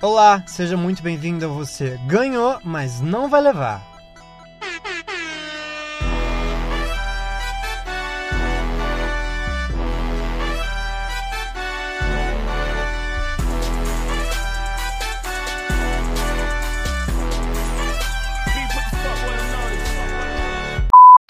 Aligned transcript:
Olá, 0.00 0.44
seja 0.46 0.76
muito 0.76 1.02
bem-vindo 1.02 1.44
a 1.44 1.48
você. 1.48 1.98
Ganhou, 2.06 2.60
mas 2.62 3.00
não 3.00 3.28
vai 3.28 3.40
levar. 3.40 3.82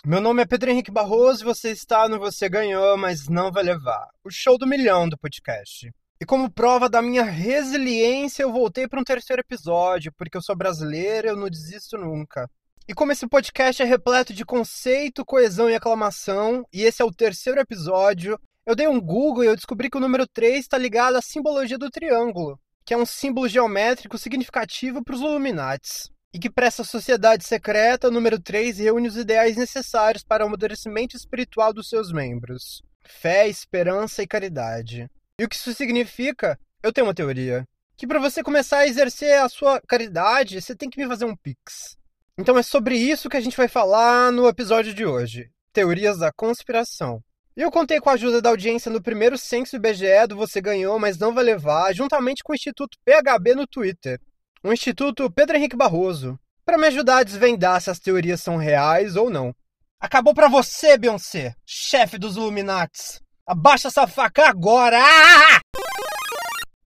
Meu 0.05 0.21
nome 0.21 0.43
é 0.43 0.47
Pedro 0.47 0.71
Henrique 0.71 0.91
Barroso 0.91 1.43
e 1.43 1.47
você 1.47 1.71
está 1.71 2.07
no 2.07 2.19
Você 2.19 2.51
Ganhou, 2.51 2.99
mas 2.99 3.31
não 3.31 3.51
vai 3.51 3.63
levar. 3.63 4.09
O 4.23 4.31
show 4.31 4.59
do 4.59 4.67
milhão 4.67 5.09
do 5.09 5.17
podcast. 5.17 5.91
E 6.21 6.27
como 6.27 6.51
prova 6.51 6.89
da 6.89 7.01
minha 7.01 7.23
resiliência, 7.23 8.43
eu 8.43 8.53
voltei 8.53 8.89
para 8.89 9.01
um 9.01 9.05
terceiro 9.05 9.41
episódio, 9.41 10.13
porque 10.17 10.37
eu 10.37 10.43
sou 10.43 10.57
brasileiro 10.57 11.29
e 11.29 11.31
eu 11.31 11.37
não 11.37 11.49
desisto 11.49 11.97
nunca. 11.97 12.51
E 12.89 12.95
como 12.95 13.13
esse 13.13 13.29
podcast 13.29 13.83
é 13.83 13.85
repleto 13.85 14.33
de 14.35 14.45
conceito, 14.45 15.25
coesão 15.25 15.71
e 15.71 15.75
aclamação, 15.75 16.65
e 16.73 16.83
esse 16.83 17.01
é 17.01 17.05
o 17.05 17.13
terceiro 17.13 17.61
episódio, 17.61 18.39
eu 18.67 18.75
dei 18.75 18.89
um 18.89 19.01
Google 19.01 19.45
e 19.45 19.47
eu 19.47 19.55
descobri 19.55 19.89
que 19.89 19.97
o 19.97 20.01
número 20.01 20.27
3 20.27 20.59
está 20.59 20.77
ligado 20.77 21.17
à 21.17 21.23
simbologia 21.23 21.79
do 21.79 21.91
triângulo, 21.91 22.59
que 22.85 22.93
é 22.93 22.97
um 22.97 23.07
símbolo 23.07 23.49
geométrico 23.49 24.19
significativo 24.19 25.05
para 25.05 25.15
os 25.15 25.21
Illuminates 25.21 26.11
e 26.33 26.39
que 26.39 26.51
para 26.51 26.67
essa 26.67 26.85
sociedade 26.85 27.45
secreta, 27.45 28.09
o 28.09 28.11
número 28.11 28.41
3 28.41 28.79
reúne 28.79 29.09
os 29.09 29.17
ideais 29.17 29.57
necessários 29.57 30.23
para 30.23 30.45
o 30.45 30.49
amadurecimento 30.49 31.17
espiritual 31.17 31.73
dos 31.73 31.89
seus 31.89 32.13
membros: 32.13 32.83
fé, 33.07 33.49
esperança 33.49 34.23
e 34.23 34.27
caridade. 34.27 35.09
E 35.39 35.45
o 35.45 35.49
que 35.49 35.57
isso 35.57 35.73
significa? 35.75 36.59
Eu 36.83 36.93
tenho 36.93 37.07
uma 37.07 37.15
teoria. 37.15 37.65
Que 37.97 38.07
para 38.07 38.21
você 38.21 38.43
começar 38.43 38.79
a 38.79 38.87
exercer 38.87 39.41
a 39.41 39.49
sua 39.49 39.81
caridade, 39.89 40.61
você 40.61 40.75
tem 40.75 40.89
que 40.89 41.01
me 41.01 41.09
fazer 41.09 41.25
um 41.25 41.37
pix. 41.37 41.97
Então 42.37 42.57
é 42.57 42.63
sobre 42.63 42.97
isso 42.97 43.29
que 43.29 43.37
a 43.37 43.41
gente 43.41 43.57
vai 43.57 43.69
falar 43.69 44.31
no 44.31 44.49
episódio 44.49 44.95
de 44.95 45.05
hoje: 45.05 45.51
teorias 45.73 46.19
da 46.19 46.33
conspiração. 46.33 47.21
Eu 47.57 47.73
contei 47.73 48.01
com 48.01 48.09
a 48.09 48.13
ajuda 48.13 48.41
da 48.41 48.51
audiência 48.51 48.91
no 48.91 49.03
primeiro 49.03 49.37
censo 49.37 49.75
IBGE 49.75 50.29
do 50.29 50.37
Você 50.37 50.61
Ganhou, 50.61 50.97
mas 50.99 51.19
não 51.19 51.35
vai 51.35 51.43
levar, 51.43 51.93
juntamente 51.93 52.43
com 52.45 52.53
o 52.53 52.55
Instituto 52.55 52.97
PHB 53.05 53.57
no 53.57 53.67
Twitter 53.67 54.21
o 54.63 54.73
Instituto 54.73 55.31
Pedro 55.31 55.57
Henrique 55.57 55.77
Barroso, 55.77 56.39
para 56.65 56.77
me 56.77 56.87
ajudar 56.87 57.19
a 57.19 57.23
desvendar 57.23 57.81
se 57.81 57.91
as 57.91 57.99
teorias 57.99 58.43
são 58.43 58.57
reais 58.57 59.17
ou 59.17 59.31
não. 59.31 59.55
Acabou 60.01 60.35
para 60.35 60.49
você, 60.49 60.97
Beyoncé, 60.97 61.55
chefe 61.65 62.19
dos 62.19 62.37
Illuminates. 62.37 63.21
Abaixa 63.49 63.89
essa 63.89 64.07
faca 64.07 64.47
agora! 64.47 65.01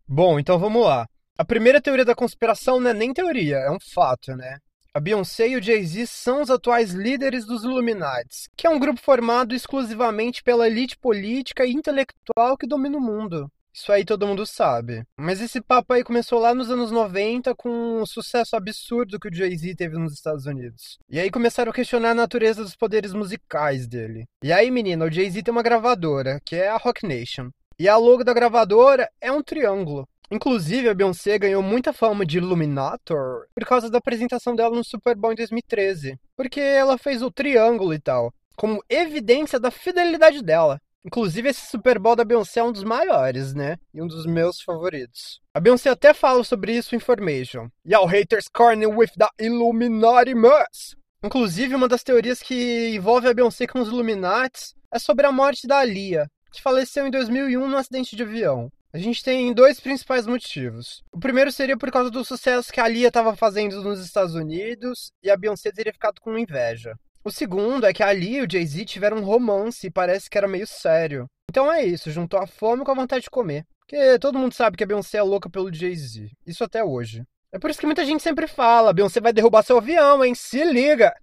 Bom, 0.07 0.39
então 0.39 0.61
vamos 0.61 0.85
lá. 0.85 1.09
A 1.37 1.45
primeira 1.45 1.81
teoria 1.81 2.05
da 2.05 2.15
conspiração 2.15 2.79
não 2.79 2.91
é 2.91 2.95
nem 2.95 3.13
teoria, 3.13 3.57
é 3.57 3.69
um 3.69 3.81
fato, 3.93 4.37
né? 4.37 4.59
A 4.95 5.01
Beyoncé 5.01 5.49
e 5.49 5.57
o 5.57 5.63
Jay-Z 5.63 6.07
são 6.07 6.41
os 6.41 6.51
atuais 6.51 6.93
líderes 6.93 7.45
dos 7.45 7.65
Illuminates, 7.65 8.49
que 8.57 8.65
é 8.65 8.71
um 8.71 8.79
grupo 8.79 9.01
formado 9.01 9.57
exclusivamente 9.57 10.41
pela 10.41 10.69
elite 10.69 10.97
política 10.97 11.67
e 11.67 11.73
intelectual 11.73 12.57
que 12.57 12.69
domina 12.69 12.97
o 12.97 13.01
mundo. 13.01 13.51
Isso 13.75 13.91
aí 13.91 14.05
todo 14.05 14.27
mundo 14.27 14.45
sabe. 14.45 15.03
Mas 15.17 15.41
esse 15.41 15.61
papo 15.61 15.95
aí 15.95 16.05
começou 16.05 16.39
lá 16.39 16.55
nos 16.55 16.71
anos 16.71 16.91
90 16.91 17.55
com 17.55 18.03
um 18.03 18.07
sucesso 18.07 18.55
absurdo 18.55 19.19
que 19.19 19.29
o 19.29 19.35
Jay-Z 19.35 19.75
teve 19.77 19.97
nos 19.97 20.13
Estados 20.13 20.45
Unidos. 20.45 20.99
E 21.09 21.19
aí 21.19 21.31
começaram 21.31 21.71
a 21.71 21.75
questionar 21.75 22.11
a 22.11 22.15
natureza 22.15 22.63
dos 22.63 22.77
poderes 22.77 23.15
musicais 23.15 23.89
dele. 23.89 24.27
E 24.43 24.53
aí, 24.53 24.71
menina, 24.71 25.07
o 25.07 25.11
Jay-Z 25.11 25.43
tem 25.43 25.53
uma 25.53 25.63
gravadora, 25.63 26.39
que 26.45 26.55
é 26.57 26.69
a 26.69 26.77
Rock 26.77 27.07
Nation. 27.07 27.51
E 27.79 27.89
a 27.89 27.97
logo 27.97 28.23
da 28.23 28.35
gravadora 28.35 29.09
é 29.21 29.33
um 29.33 29.43
triângulo. 29.43 30.07
Inclusive, 30.31 30.89
a 30.89 30.95
Beyoncé 30.95 31.39
ganhou 31.39 31.63
muita 31.63 31.93
fama 31.93 32.25
de 32.25 32.39
Illuminator 32.39 33.47
por 33.55 33.67
causa 33.67 33.91
da 33.91 33.99
apresentação 33.99 34.55
dela 34.55 34.75
no 34.75 34.85
Super 34.85 35.15
Bowl 35.15 35.33
em 35.33 35.37
2013. 35.37 36.19
Porque 36.35 36.61
ela 36.61 36.97
fez 36.97 37.23
o 37.23 37.31
triângulo 37.31 37.93
e 37.93 37.99
tal, 37.99 38.33
como 38.57 38.83
evidência 38.89 39.61
da 39.61 39.71
fidelidade 39.71 40.43
dela. 40.43 40.81
Inclusive, 41.05 41.49
esse 41.49 41.67
Super 41.67 41.99
Bowl 41.99 42.15
da 42.15 42.25
Beyoncé 42.25 42.61
é 42.61 42.65
um 42.65 42.73
dos 42.73 42.85
maiores, 42.85 43.53
né? 43.55 43.77
E 43.93 44.01
um 44.01 44.07
dos 44.07 44.25
meus 44.25 44.61
favoritos. 44.61 45.41
A 45.53 45.61
Beyoncé 45.61 45.91
até 45.91 46.15
fala 46.15 46.45
sobre 46.45 46.77
isso 46.77 46.95
em 46.95 46.99
Information. 46.99 47.69
Y'all 47.85 48.07
haters 48.07 48.47
corner 48.49 48.89
with 48.89 49.11
the 49.19 49.29
Illuminati 49.39 50.35
mess. 50.35 50.97
Inclusive, 51.25 51.75
uma 51.75 51.89
das 51.89 52.03
teorias 52.03 52.41
que 52.41 52.95
envolve 52.95 53.29
a 53.29 53.35
Beyoncé 53.35 53.67
com 53.67 53.81
os 53.81 53.89
Illuminates 53.89 54.75
é 54.93 54.99
sobre 54.99 55.27
a 55.27 55.33
morte 55.33 55.67
da 55.67 55.79
Alia, 55.79 56.29
que 56.53 56.63
faleceu 56.63 57.07
em 57.07 57.11
2001 57.11 57.69
num 57.69 57.77
acidente 57.77 58.15
de 58.15 58.23
avião. 58.23 58.71
A 58.93 58.99
gente 58.99 59.25
tem 59.25 59.55
dois 59.55 59.81
principais 59.81 60.27
motivos. 60.27 61.03
O 61.11 61.19
primeiro 61.19 61.51
seria 61.51 61.79
por 61.79 61.91
causa 61.91 62.11
do 62.11 62.25
sucesso 62.25 62.71
que 62.71 62.79
a 62.79 62.85
Alia 62.85 63.09
estava 63.09 63.35
fazendo 63.35 63.83
nos 63.83 64.05
Estados 64.05 64.35
Unidos 64.35 65.13
e 65.23 65.31
a 65.31 65.37
Beyoncé 65.37 65.73
teria 65.73 65.93
ficado 65.93 66.21
com 66.21 66.37
inveja. 66.37 66.95
O 67.25 67.31
segundo 67.31 67.87
é 67.87 67.93
que 67.93 68.03
ali 68.03 68.41
o 68.41 68.51
Jay-Z 68.51 68.85
tiveram 68.85 69.19
um 69.19 69.25
romance 69.25 69.87
e 69.87 69.91
parece 69.91 70.29
que 70.29 70.37
era 70.37 70.49
meio 70.49 70.67
sério. 70.67 71.27
Então 71.49 71.73
é 71.73 71.85
isso, 71.85 72.11
juntou 72.11 72.41
a 72.41 72.47
fome 72.47 72.85
com 72.85 72.91
a 72.91 72.97
vontade 72.97 73.25
de 73.25 73.31
comer. 73.31 73.65
Porque 73.81 74.19
todo 74.19 74.39
mundo 74.39 74.55
sabe 74.55 74.77
que 74.77 74.83
a 74.83 74.87
Beyoncé 74.87 75.19
é 75.19 75.23
louca 75.23 75.49
pelo 75.49 75.73
Jay-Z. 75.73 76.31
Isso 76.47 76.65
até 76.65 76.83
hoje. 76.83 77.25
É 77.53 77.59
por 77.59 77.71
isso 77.71 77.79
que 77.79 77.87
muita 77.87 78.05
gente 78.05 78.23
sempre 78.23 78.47
fala: 78.47 78.93
Beyoncé 78.93 79.21
vai 79.21 79.33
derrubar 79.33 79.63
seu 79.63 79.77
avião, 79.79 80.25
hein? 80.25 80.35
Se 80.35 80.65
liga! 80.65 81.15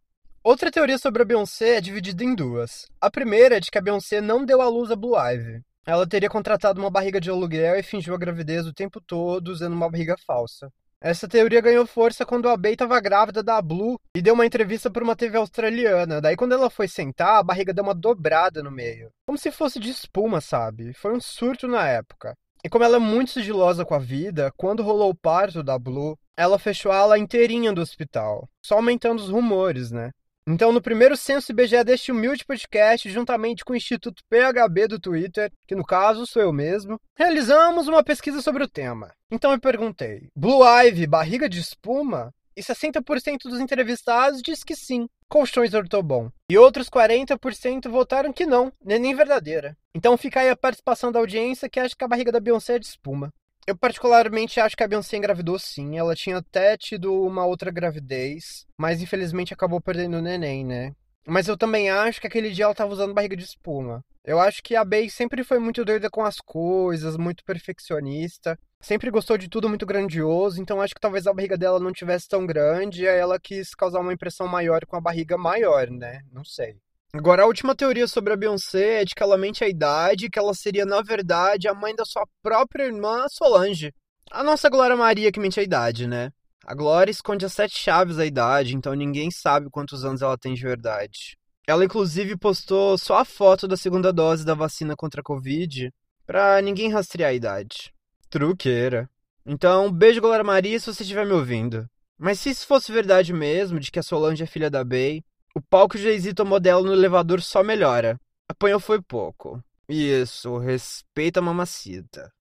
Outra 0.43 0.71
teoria 0.71 0.97
sobre 0.97 1.21
a 1.21 1.25
Beyoncé 1.25 1.77
é 1.77 1.81
dividida 1.81 2.23
em 2.23 2.33
duas. 2.33 2.85
A 3.01 3.11
primeira 3.11 3.57
é 3.57 3.59
de 3.59 3.69
que 3.69 3.77
a 3.77 3.81
Beyoncé 3.81 4.21
não 4.21 4.45
deu 4.45 4.61
à 4.61 4.69
luz 4.69 4.89
a 4.91 4.95
Blue 4.95 5.17
Ivy. 5.17 5.61
Ela 5.85 6.07
teria 6.07 6.29
contratado 6.29 6.79
uma 6.79 6.91
barriga 6.91 7.19
de 7.19 7.29
aluguel 7.29 7.75
e 7.75 7.83
fingiu 7.83 8.13
a 8.13 8.17
gravidez 8.17 8.65
o 8.65 8.73
tempo 8.73 9.01
todo 9.01 9.49
usando 9.49 9.73
uma 9.73 9.89
barriga 9.89 10.15
falsa. 10.25 10.71
Essa 11.01 11.29
teoria 11.29 11.61
ganhou 11.61 11.87
força 11.87 12.25
quando 12.25 12.49
a 12.49 12.57
Bey 12.57 12.73
estava 12.73 12.99
grávida 12.99 13.41
da 13.41 13.61
Blue 13.61 13.97
e 14.13 14.21
deu 14.21 14.33
uma 14.33 14.45
entrevista 14.45 14.91
para 14.91 15.01
uma 15.03 15.15
TV 15.15 15.37
australiana. 15.37 16.19
Daí, 16.19 16.35
quando 16.35 16.51
ela 16.51 16.69
foi 16.69 16.89
sentar, 16.89 17.39
a 17.39 17.43
barriga 17.43 17.73
deu 17.73 17.85
uma 17.85 17.95
dobrada 17.95 18.61
no 18.61 18.69
meio. 18.69 19.09
Como 19.25 19.37
se 19.37 19.49
fosse 19.49 19.79
de 19.79 19.89
espuma, 19.89 20.41
sabe? 20.41 20.93
Foi 20.93 21.15
um 21.15 21.21
surto 21.21 21.69
na 21.69 21.87
época. 21.87 22.35
E 22.61 22.67
como 22.67 22.83
ela 22.83 22.97
é 22.97 22.99
muito 22.99 23.31
sigilosa 23.31 23.85
com 23.85 23.93
a 23.93 23.99
vida, 23.99 24.51
quando 24.57 24.83
rolou 24.83 25.11
o 25.11 25.15
parto 25.15 25.63
da 25.63 25.79
Blue, 25.79 26.19
ela 26.35 26.59
fechou 26.59 26.91
a 26.91 26.97
ala 26.97 27.17
inteirinha 27.17 27.71
do 27.71 27.79
hospital. 27.79 28.49
Só 28.61 28.75
aumentando 28.75 29.21
os 29.21 29.29
rumores, 29.29 29.91
né? 29.91 30.11
Então, 30.51 30.71
no 30.71 30.81
primeiro 30.81 31.15
censo 31.15 31.51
IBGE 31.51 31.83
deste 31.83 32.11
humilde 32.11 32.43
podcast, 32.43 33.07
juntamente 33.07 33.63
com 33.63 33.73
o 33.73 33.75
Instituto 33.75 34.23
PHB 34.27 34.87
do 34.87 34.99
Twitter, 34.99 35.51
que 35.67 35.75
no 35.75 35.85
caso 35.85 36.25
sou 36.25 36.41
eu 36.41 36.51
mesmo, 36.51 36.99
realizamos 37.15 37.87
uma 37.87 38.03
pesquisa 38.03 38.41
sobre 38.41 38.63
o 38.63 38.67
tema. 38.67 39.13
Então 39.31 39.51
eu 39.51 39.59
perguntei: 39.59 40.27
Blue 40.35 40.63
Ivy, 40.65 41.05
barriga 41.05 41.47
de 41.47 41.59
espuma? 41.59 42.33
E 42.57 42.63
60% 42.63 43.43
dos 43.43 43.59
entrevistados 43.59 44.41
diz 44.41 44.63
que 44.63 44.75
sim, 44.75 45.07
colchões 45.29 45.75
ortobon. 45.75 46.31
E 46.49 46.57
outros 46.57 46.89
40% 46.89 47.87
votaram 47.87 48.33
que 48.33 48.47
não, 48.47 48.73
nem 48.83 49.15
verdadeira. 49.15 49.77
Então 49.95 50.17
fica 50.17 50.39
aí 50.39 50.49
a 50.49 50.57
participação 50.57 51.11
da 51.11 51.19
audiência 51.19 51.69
que 51.69 51.79
acha 51.79 51.95
que 51.95 52.03
a 52.03 52.07
barriga 52.07 52.31
da 52.31 52.39
Beyoncé 52.39 52.75
é 52.75 52.79
de 52.79 52.87
espuma. 52.87 53.31
Eu 53.69 53.77
particularmente 53.77 54.59
acho 54.59 54.75
que 54.75 54.81
a 54.81 54.87
Beyoncé 54.87 55.15
engravidou 55.15 55.59
sim. 55.59 55.95
Ela 55.95 56.15
tinha 56.15 56.37
até 56.37 56.75
tido 56.75 57.13
uma 57.13 57.45
outra 57.45 57.69
gravidez, 57.69 58.65
mas 58.75 58.99
infelizmente 58.99 59.53
acabou 59.53 59.79
perdendo 59.79 60.17
o 60.17 60.21
neném, 60.23 60.65
né? 60.65 60.91
Mas 61.27 61.47
eu 61.47 61.55
também 61.55 61.87
acho 61.87 62.19
que 62.19 62.25
aquele 62.25 62.49
dia 62.49 62.65
ela 62.65 62.73
tava 62.73 62.91
usando 62.91 63.13
barriga 63.13 63.37
de 63.37 63.43
espuma. 63.43 64.03
Eu 64.25 64.39
acho 64.39 64.63
que 64.63 64.75
a 64.75 64.83
Bey 64.83 65.07
sempre 65.07 65.43
foi 65.43 65.59
muito 65.59 65.85
doida 65.85 66.09
com 66.09 66.23
as 66.23 66.37
coisas, 66.37 67.15
muito 67.15 67.43
perfeccionista. 67.43 68.57
Sempre 68.81 69.11
gostou 69.11 69.37
de 69.37 69.47
tudo 69.47 69.69
muito 69.69 69.85
grandioso, 69.85 70.59
então 70.59 70.81
acho 70.81 70.95
que 70.95 71.01
talvez 71.01 71.27
a 71.27 71.33
barriga 71.33 71.55
dela 71.55 71.79
não 71.79 71.91
tivesse 71.91 72.27
tão 72.27 72.47
grande 72.47 73.03
e 73.03 73.07
aí 73.07 73.19
ela 73.19 73.39
quis 73.39 73.75
causar 73.75 73.99
uma 73.99 74.13
impressão 74.13 74.47
maior 74.47 74.83
com 74.87 74.95
a 74.95 75.01
barriga 75.01 75.37
maior, 75.37 75.91
né? 75.91 76.21
Não 76.31 76.43
sei. 76.43 76.75
Agora, 77.11 77.43
a 77.43 77.47
última 77.47 77.75
teoria 77.75 78.07
sobre 78.07 78.33
a 78.33 78.37
Beyoncé 78.37 79.01
é 79.01 79.05
de 79.05 79.15
que 79.15 79.23
ela 79.23 79.37
mente 79.37 79.63
a 79.63 79.67
idade 79.67 80.29
que 80.29 80.37
ela 80.37 80.53
seria, 80.53 80.85
na 80.85 81.01
verdade, 81.01 81.67
a 81.67 81.73
mãe 81.73 81.95
da 81.95 82.05
sua 82.05 82.23
própria 82.41 82.83
irmã 82.83 83.25
Solange. 83.29 83.91
A 84.29 84.43
nossa 84.43 84.69
Glória 84.69 84.95
Maria 84.95 85.31
que 85.31 85.39
mente 85.39 85.59
a 85.59 85.63
idade, 85.63 86.05
né? 86.05 86.31
A 86.63 86.75
Glória 86.75 87.09
esconde 87.09 87.45
as 87.45 87.53
sete 87.53 87.75
chaves 87.75 88.17
da 88.17 88.25
idade, 88.25 88.75
então 88.75 88.93
ninguém 88.93 89.31
sabe 89.31 89.71
quantos 89.71 90.05
anos 90.05 90.21
ela 90.21 90.37
tem 90.37 90.53
de 90.53 90.61
verdade. 90.61 91.35
Ela, 91.65 91.83
inclusive, 91.83 92.37
postou 92.37 92.95
só 92.95 93.17
a 93.17 93.25
foto 93.25 93.67
da 93.67 93.75
segunda 93.75 94.13
dose 94.13 94.45
da 94.45 94.53
vacina 94.53 94.95
contra 94.95 95.21
a 95.21 95.23
Covid 95.23 95.91
pra 96.27 96.61
ninguém 96.61 96.91
rastrear 96.91 97.31
a 97.31 97.33
idade. 97.33 97.91
Truqueira. 98.29 99.09
Então, 99.43 99.91
beijo, 99.91 100.21
Glória 100.21 100.43
Maria, 100.43 100.79
se 100.79 100.85
você 100.85 101.01
estiver 101.01 101.25
me 101.25 101.33
ouvindo. 101.33 101.89
Mas 102.19 102.39
se 102.39 102.51
isso 102.51 102.67
fosse 102.67 102.91
verdade 102.91 103.33
mesmo, 103.33 103.79
de 103.79 103.89
que 103.89 103.97
a 103.97 104.03
Solange 104.03 104.43
é 104.43 104.45
filha 104.45 104.69
da 104.69 104.83
Bey, 104.83 105.23
o 105.55 105.61
pau 105.61 105.87
que 105.87 105.97
Jay-Z 105.97 106.33
tomou 106.33 106.59
dela 106.59 106.81
no 106.81 106.93
elevador 106.93 107.41
só 107.41 107.63
melhora. 107.63 108.19
Apanhou 108.47 108.79
foi 108.79 109.01
pouco. 109.01 109.63
Isso, 109.87 110.57
respeita 110.57 111.39
a 111.39 111.43
mamacita. 111.43 112.31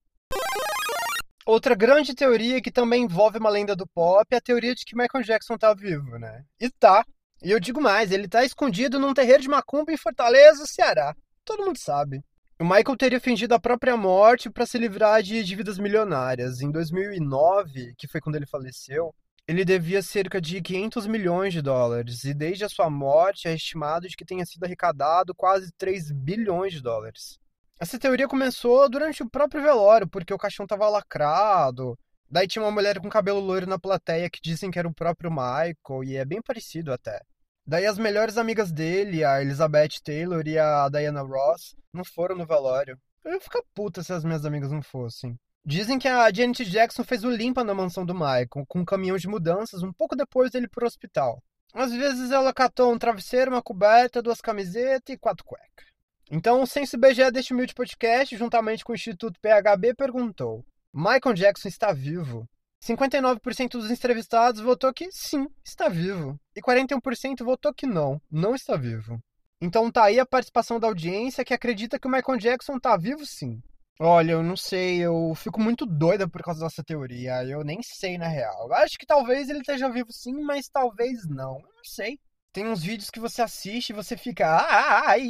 Outra 1.47 1.75
grande 1.75 2.15
teoria 2.15 2.61
que 2.61 2.71
também 2.71 3.05
envolve 3.05 3.39
uma 3.39 3.49
lenda 3.49 3.75
do 3.75 3.87
pop 3.87 4.27
é 4.31 4.37
a 4.37 4.41
teoria 4.41 4.75
de 4.75 4.85
que 4.85 4.95
Michael 4.95 5.25
Jackson 5.25 5.57
tá 5.57 5.73
vivo, 5.73 6.19
né? 6.19 6.45
E 6.61 6.69
tá. 6.69 7.05
E 7.43 7.51
eu 7.51 7.59
digo 7.59 7.81
mais, 7.81 8.13
ele 8.13 8.29
tá 8.29 8.45
escondido 8.45 8.99
num 8.99 9.15
terreiro 9.15 9.43
de 9.43 9.49
macumba 9.49 9.91
em 9.91 9.97
Fortaleza, 9.97 10.67
Ceará. 10.67 11.15
Todo 11.45 11.65
mundo 11.65 11.79
sabe. 11.79 12.23
O 12.61 12.65
Michael 12.65 12.97
teria 12.99 13.21
fingido 13.21 13.55
a 13.55 13.61
própria 13.61 13.97
morte 13.97 14.51
para 14.51 14.67
se 14.67 14.77
livrar 14.77 15.23
de 15.23 15.43
dívidas 15.43 15.79
milionárias. 15.79 16.61
Em 16.61 16.71
2009, 16.71 17.95
que 17.97 18.09
foi 18.09 18.21
quando 18.21 18.35
ele 18.35 18.47
faleceu, 18.47 19.15
ele 19.49 19.65
devia 19.65 20.03
cerca 20.03 20.43
de 20.43 20.61
500 20.61 21.07
milhões 21.07 21.55
de 21.55 21.63
dólares, 21.63 22.23
e 22.25 22.35
desde 22.35 22.67
a 22.67 22.69
sua 22.69 22.91
morte 22.91 23.49
é 23.49 23.55
estimado 23.55 24.07
de 24.07 24.15
que 24.15 24.25
tenha 24.25 24.45
sido 24.45 24.63
arrecadado 24.63 25.35
quase 25.35 25.73
3 25.79 26.13
bilhões 26.13 26.75
de 26.75 26.83
dólares. 26.83 27.39
Essa 27.81 27.99
teoria 27.99 28.29
começou 28.29 28.87
durante 28.91 29.23
o 29.23 29.31
próprio 29.31 29.63
velório, 29.63 30.07
porque 30.07 30.35
o 30.35 30.39
caixão 30.39 30.65
estava 30.65 30.87
lacrado. 30.91 31.99
Daí 32.31 32.47
tinha 32.47 32.63
uma 32.63 32.71
mulher 32.71 33.01
com 33.01 33.09
cabelo 33.09 33.41
loiro 33.41 33.67
na 33.67 33.79
plateia 33.79 34.29
que 34.29 34.39
dizem 34.43 34.71
que 34.71 34.79
era 34.79 34.87
o 34.87 34.95
próprio 34.95 35.31
Michael, 35.31 36.05
e 36.05 36.17
é 36.17 36.27
bem 36.27 36.43
parecido 36.43 36.93
até. 36.93 37.23
Daí 37.67 37.87
as 37.87 37.97
melhores 37.97 38.37
amigas 38.37 38.71
dele, 38.71 39.25
a 39.25 39.41
Elizabeth 39.41 40.03
Taylor 40.05 40.47
e 40.47 40.59
a 40.59 40.91
Diana 40.91 41.23
Ross, 41.23 41.75
não 41.91 42.05
foram 42.05 42.37
no 42.37 42.47
velório. 42.47 42.99
Eu 43.25 43.33
ia 43.33 43.41
ficar 43.41 43.63
puta 43.75 44.03
se 44.03 44.13
as 44.13 44.25
minhas 44.25 44.45
amigas 44.45 44.71
não 44.71 44.83
fossem. 44.83 45.39
Dizem 45.69 45.99
que 45.99 46.09
a 46.09 46.33
Janet 46.33 46.65
Jackson 46.65 47.05
fez 47.05 47.25
o 47.25 47.31
limpa 47.31 47.63
na 47.63 47.75
mansão 47.75 48.03
do 48.03 48.15
Michael, 48.15 48.65
com 48.67 48.79
um 48.79 48.85
caminhão 48.87 49.19
de 49.19 49.29
mudanças, 49.29 49.83
um 49.83 49.93
pouco 49.93 50.17
depois 50.17 50.51
dele 50.51 50.65
ir 50.65 50.71
pro 50.71 50.87
hospital. 50.87 51.43
Às 51.75 51.93
vezes 51.93 52.31
ela 52.31 52.55
catou 52.55 52.91
um 52.91 52.99
travesseiro, 52.99 53.51
uma 53.51 53.61
coberta, 53.61 54.23
duas 54.23 54.41
camisetas 54.41 55.15
e 55.15 55.19
quatro 55.19 55.45
cuecas. 55.45 55.85
Então 56.31 56.63
o 56.63 56.67
Censo 56.67 56.97
IBGE 56.97 57.31
deste 57.31 57.53
humilde 57.53 57.75
podcast, 57.75 58.35
juntamente 58.35 58.83
com 58.83 58.93
o 58.93 58.95
Instituto 58.95 59.39
PHB, 59.43 59.93
perguntou: 59.95 60.65
Michael 60.91 61.35
Jackson 61.35 61.69
está 61.69 61.93
vivo? 61.93 62.49
59% 62.83 63.73
dos 63.73 63.91
entrevistados 63.91 64.63
votou 64.63 64.91
que 64.95 65.13
sim, 65.13 65.49
está 65.63 65.91
vivo. 65.91 66.41
E 66.57 66.63
41% 66.63 67.45
votou 67.45 67.75
que 67.75 67.87
não, 67.87 68.19
não 68.31 68.55
está 68.55 68.75
vivo. 68.75 69.21
Então 69.61 69.91
tá 69.91 70.05
aí 70.05 70.19
a 70.19 70.25
participação 70.25 70.81
da 70.81 70.87
audiência 70.89 71.45
que 71.45 71.53
acredita 71.53 71.99
que 71.99 72.09
o 72.09 72.11
Michael 72.11 72.39
Jackson 72.39 72.79
está 72.79 72.97
vivo 72.97 73.27
sim. 73.27 73.61
Olha, 74.01 74.33
eu 74.33 74.43
não 74.43 74.57
sei, 74.57 74.99
eu 74.99 75.33
fico 75.35 75.61
muito 75.61 75.85
doida 75.85 76.29
por 76.29 76.43
causa 76.43 76.65
dessa 76.65 76.85
teoria. 76.85 77.45
Eu 77.45 77.65
nem 77.65 77.83
sei 77.83 78.17
na 78.17 78.29
real. 78.29 78.73
Acho 78.73 78.99
que 78.99 79.07
talvez 79.07 79.49
ele 79.49 79.61
esteja 79.61 79.91
vivo 79.91 80.13
sim, 80.13 80.35
mas 80.43 80.69
talvez 80.69 81.27
não. 81.29 81.57
Eu 81.57 81.75
não 81.75 81.85
sei. 81.85 82.19
Tem 82.53 82.67
uns 82.67 82.83
vídeos 82.83 83.11
que 83.11 83.21
você 83.21 83.43
assiste 83.43 83.91
e 83.91 83.95
você 83.95 84.17
fica, 84.17 84.47
ai, 84.47 85.23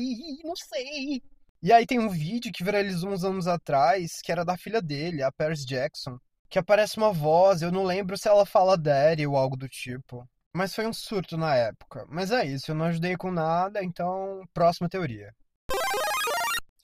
não 0.44 0.54
sei. 0.56 1.22
E 1.62 1.72
aí 1.72 1.86
tem 1.86 1.98
um 1.98 2.08
vídeo 2.08 2.52
que 2.52 2.62
viralizou 2.62 3.10
uns 3.10 3.24
anos 3.24 3.46
atrás, 3.46 4.20
que 4.22 4.30
era 4.30 4.44
da 4.44 4.56
filha 4.56 4.80
dele, 4.80 5.22
a 5.22 5.32
Paris 5.32 5.64
Jackson 5.64 6.18
que 6.48 6.58
aparece 6.58 6.96
uma 6.96 7.12
voz, 7.12 7.62
eu 7.62 7.70
não 7.70 7.84
lembro 7.84 8.16
se 8.16 8.28
ela 8.28 8.46
fala 8.46 8.76
Daddy 8.76 9.26
ou 9.26 9.36
algo 9.36 9.56
do 9.56 9.68
tipo. 9.68 10.26
Mas 10.52 10.74
foi 10.74 10.86
um 10.86 10.92
surto 10.92 11.36
na 11.36 11.54
época. 11.54 12.06
Mas 12.08 12.30
é 12.30 12.44
isso, 12.46 12.70
eu 12.70 12.74
não 12.74 12.86
ajudei 12.86 13.16
com 13.16 13.30
nada, 13.30 13.84
então, 13.84 14.42
próxima 14.54 14.88
teoria. 14.88 15.34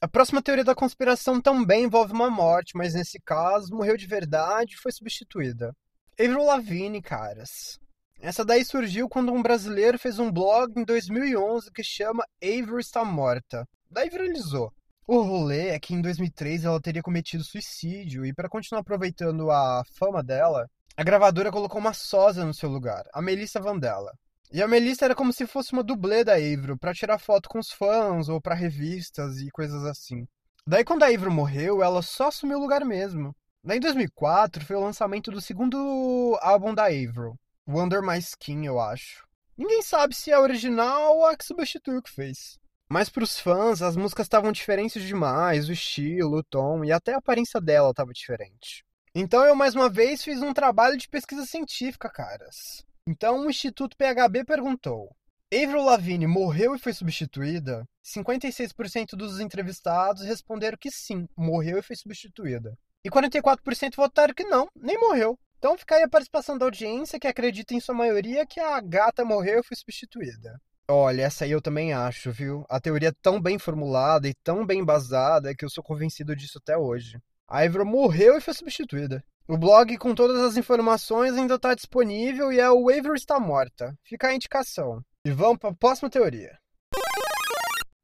A 0.05 0.07
próxima 0.07 0.43
teoria 0.43 0.63
da 0.63 0.75
conspiração 0.75 1.41
também 1.41 1.85
envolve 1.85 2.13
uma 2.13 2.29
morte, 2.29 2.77
mas 2.77 2.93
nesse 2.93 3.19
caso 3.19 3.75
morreu 3.75 3.97
de 3.97 4.07
verdade 4.07 4.75
e 4.75 4.77
foi 4.77 4.93
substituída. 4.93 5.75
Avril 6.21 6.45
Lavigne, 6.45 7.01
caras. 7.01 7.79
Essa 8.21 8.45
daí 8.45 8.67
surgiu 8.67 9.09
quando 9.09 9.33
um 9.33 9.41
brasileiro 9.41 9.99
fez 9.99 10.19
um 10.19 10.31
blog 10.31 10.79
em 10.79 10.85
2011 10.85 11.73
que 11.73 11.83
chama 11.83 12.23
Avril 12.43 12.79
está 12.79 13.03
morta. 13.03 13.67
Daí 13.91 14.11
viralizou. 14.11 14.71
O 15.09 15.23
rolê 15.23 15.69
é 15.69 15.81
que 15.81 15.95
em 15.95 16.03
2003 16.03 16.67
ela 16.67 16.83
teria 16.83 17.03
cometido 17.03 17.43
suicídio 17.43 18.27
e 18.27 18.35
para 18.35 18.51
continuar 18.51 18.83
aproveitando 18.83 19.51
a 19.51 19.83
fama 19.99 20.23
dela, 20.23 20.69
a 20.99 21.03
gravadora 21.03 21.51
colocou 21.51 21.81
uma 21.81 21.95
sósia 21.95 22.45
no 22.45 22.53
seu 22.53 22.69
lugar, 22.69 23.05
a 23.11 23.23
Melissa 23.23 23.59
Vandella. 23.59 24.13
E 24.53 24.63
a 24.63 24.69
Melissa 24.69 25.05
era 25.05 25.15
como 25.15 25.33
se 25.33 25.47
fosse 25.47 25.73
uma 25.73 25.83
dublê 25.83 26.23
da 26.23 26.35
Avro 26.35 26.79
para 26.79 26.95
tirar 26.95 27.19
foto 27.19 27.49
com 27.49 27.59
os 27.59 27.71
fãs 27.73 28.29
ou 28.29 28.41
para 28.41 28.55
revistas 28.55 29.39
e 29.39 29.51
coisas 29.51 29.85
assim. 29.85 30.27
Daí 30.67 30.85
quando 30.85 31.03
a 31.03 31.09
Avro 31.09 31.31
morreu, 31.31 31.83
ela 31.83 32.03
só 32.03 32.29
assumiu 32.29 32.59
o 32.59 32.61
lugar 32.61 32.85
mesmo. 32.85 33.35
Daí 33.63 33.79
em 33.79 33.81
2004 33.81 34.65
foi 34.65 34.77
o 34.77 34.81
lançamento 34.81 35.31
do 35.31 35.41
segundo 35.41 36.39
álbum 36.41 36.75
da 36.75 36.85
Avro, 36.85 37.39
Wonder 37.67 38.03
My 38.03 38.19
Skin, 38.19 38.65
eu 38.67 38.79
acho. 38.79 39.27
Ninguém 39.57 39.83
sabe 39.83 40.15
se 40.15 40.31
é 40.31 40.39
original 40.39 41.17
ou 41.17 41.27
a 41.27 41.37
que 41.37 41.45
substituiu 41.45 41.99
o 41.99 42.03
que 42.03 42.11
fez. 42.11 42.59
Mas 42.89 43.09
para 43.09 43.25
os 43.25 43.39
fãs, 43.39 43.83
as 43.83 43.97
músicas 43.97 44.27
estavam 44.27 44.53
diferentes 44.53 45.03
demais, 45.03 45.69
o 45.69 45.73
estilo, 45.73 46.39
o 46.39 46.45
tom 46.45 46.85
e 46.85 46.93
até 46.93 47.15
a 47.15 47.19
aparência 47.19 47.61
dela 47.61 47.91
estava 47.91 48.13
diferente. 48.13 48.85
Então 49.15 49.45
eu 49.45 49.55
mais 49.55 49.75
uma 49.75 49.89
vez 49.89 50.23
fiz 50.23 50.43
um 50.43 50.53
trabalho 50.53 50.97
de 50.97 51.09
pesquisa 51.09 51.47
científica, 51.47 52.11
caras. 52.11 52.85
Então 53.07 53.41
o 53.41 53.51
Instituto 53.51 53.97
PHB 53.99 54.45
perguntou: 54.47 55.15
Avril 55.53 55.85
Lavigne 55.85 56.27
morreu 56.27 56.75
e 56.75 56.79
foi 56.79 56.95
substituída? 56.95 57.85
56% 58.03 59.11
dos 59.11 59.41
entrevistados 59.41 60.23
responderam 60.23 60.79
que 60.81 60.91
sim, 60.91 61.29
morreu 61.37 61.79
e 61.79 61.83
foi 61.83 61.97
substituída. 61.97 62.77
E 63.05 63.11
44% 63.11 63.95
votaram 63.95 64.33
que 64.33 64.45
não, 64.45 64.69
nem 64.75 64.99
morreu. 64.99 65.39
Então 65.59 65.77
fica 65.77 65.97
aí 65.97 66.03
a 66.03 66.09
participação 66.09 66.57
da 66.57 66.65
audiência 66.65 67.21
que 67.21 67.27
acredita 67.27 67.75
em 67.75 67.81
sua 67.81 67.95
maioria 67.95 68.47
que 68.47 68.59
a 68.59 68.81
gata 68.81 69.23
morreu 69.23 69.61
e 69.61 69.63
foi 69.63 69.77
substituída. 69.77 70.59
Olha, 70.89 71.23
essa 71.23 71.45
aí 71.45 71.51
eu 71.51 71.61
também 71.61 71.93
acho, 71.93 72.33
viu? 72.33 72.65
A 72.69 72.81
teoria 72.81 73.11
é 73.11 73.15
tão 73.23 73.41
bem 73.41 73.59
formulada 73.59 74.29
e 74.29 74.35
tão 74.43 74.65
bem 74.65 74.81
embasada 74.81 75.55
que 75.55 75.65
eu 75.65 75.71
sou 75.71 75.85
convencido 75.85 76.35
disso 76.35 76.59
até 76.59 76.77
hoje. 76.77 77.19
A 77.49 77.65
Ivor 77.65 77.85
morreu 77.85 78.37
e 78.37 78.41
foi 78.41 78.55
substituída. 78.55 79.23
O 79.47 79.59
blog 79.59 79.99
com 79.99 80.15
todas 80.15 80.41
as 80.41 80.57
informações 80.57 81.35
ainda 81.35 81.57
está 81.57 81.75
disponível 81.75 82.51
e 82.51 82.59
é 82.59 82.71
o 82.71 82.89
Avery 82.89 83.15
está 83.15 83.39
morta. 83.39 83.95
Fica 84.03 84.29
a 84.29 84.35
indicação. 84.35 85.05
E 85.23 85.31
vamos 85.31 85.59
para 85.59 85.69
a 85.69 85.75
próxima 85.75 86.09
teoria. 86.09 86.59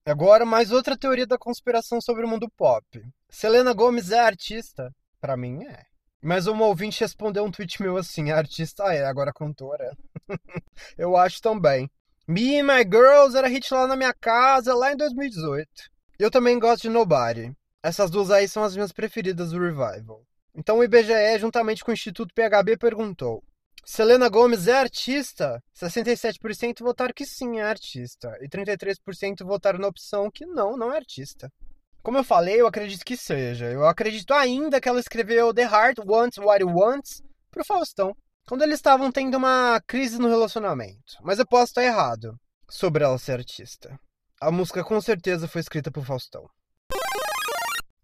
Agora, 0.04 0.44
mais 0.44 0.70
outra 0.70 0.98
teoria 0.98 1.26
da 1.26 1.38
conspiração 1.38 1.98
sobre 1.98 2.26
o 2.26 2.28
mundo 2.28 2.46
pop. 2.58 2.84
Selena 3.30 3.72
Gomes 3.72 4.10
é 4.10 4.20
artista? 4.20 4.94
Para 5.18 5.34
mim 5.34 5.64
é. 5.64 5.82
Mas 6.22 6.46
uma 6.46 6.66
ouvinte 6.66 7.00
respondeu 7.00 7.42
um 7.42 7.50
tweet 7.50 7.80
meu 7.80 7.96
assim: 7.96 8.30
artista 8.30 8.92
é, 8.92 9.06
agora 9.06 9.32
cantora. 9.32 9.96
eu 10.98 11.16
acho 11.16 11.40
também. 11.40 11.90
Me 12.28 12.60
and 12.60 12.64
My 12.64 12.82
Girls 12.82 13.34
era 13.34 13.48
hit 13.48 13.72
lá 13.72 13.86
na 13.86 13.96
minha 13.96 14.12
casa, 14.12 14.74
lá 14.74 14.92
em 14.92 14.96
2018. 14.96 15.68
Eu 16.18 16.30
também 16.30 16.58
gosto 16.58 16.82
de 16.82 16.90
Nobody. 16.90 17.56
Essas 17.82 18.10
duas 18.10 18.30
aí 18.30 18.46
são 18.46 18.62
as 18.62 18.74
minhas 18.74 18.92
preferidas 18.92 19.52
do 19.52 19.58
Revival. 19.58 20.22
Então 20.54 20.78
o 20.78 20.84
IBGE, 20.84 21.38
juntamente 21.38 21.84
com 21.84 21.90
o 21.90 21.94
Instituto 21.94 22.34
PHB, 22.34 22.76
perguntou: 22.76 23.42
Selena 23.84 24.28
Gomes 24.28 24.66
é 24.66 24.72
artista? 24.72 25.62
67% 25.74 26.80
votaram 26.80 27.12
que 27.14 27.26
sim, 27.26 27.58
é 27.58 27.62
artista. 27.62 28.36
E 28.40 28.48
33% 28.48 29.44
votaram 29.44 29.78
na 29.78 29.88
opção 29.88 30.30
que 30.30 30.46
não, 30.46 30.76
não 30.76 30.92
é 30.92 30.96
artista. 30.96 31.50
Como 32.02 32.16
eu 32.16 32.24
falei, 32.24 32.60
eu 32.60 32.66
acredito 32.66 33.04
que 33.04 33.16
seja. 33.16 33.66
Eu 33.66 33.86
acredito 33.86 34.32
ainda 34.32 34.80
que 34.80 34.88
ela 34.88 35.00
escreveu 35.00 35.52
The 35.52 35.62
Heart 35.62 35.98
Wants 36.06 36.38
What 36.38 36.62
It 36.62 36.72
Wants 36.72 37.22
pro 37.50 37.64
Faustão 37.64 38.14
quando 38.46 38.62
eles 38.62 38.76
estavam 38.76 39.12
tendo 39.12 39.36
uma 39.36 39.80
crise 39.86 40.18
no 40.18 40.28
relacionamento. 40.28 41.16
Mas 41.22 41.38
eu 41.38 41.46
posso 41.46 41.70
estar 41.70 41.84
errado 41.84 42.34
sobre 42.68 43.04
ela 43.04 43.18
ser 43.18 43.32
artista. 43.32 43.98
A 44.40 44.50
música 44.50 44.82
com 44.82 45.00
certeza 45.00 45.46
foi 45.46 45.60
escrita 45.60 45.90
por 45.90 46.04
Faustão. 46.04 46.48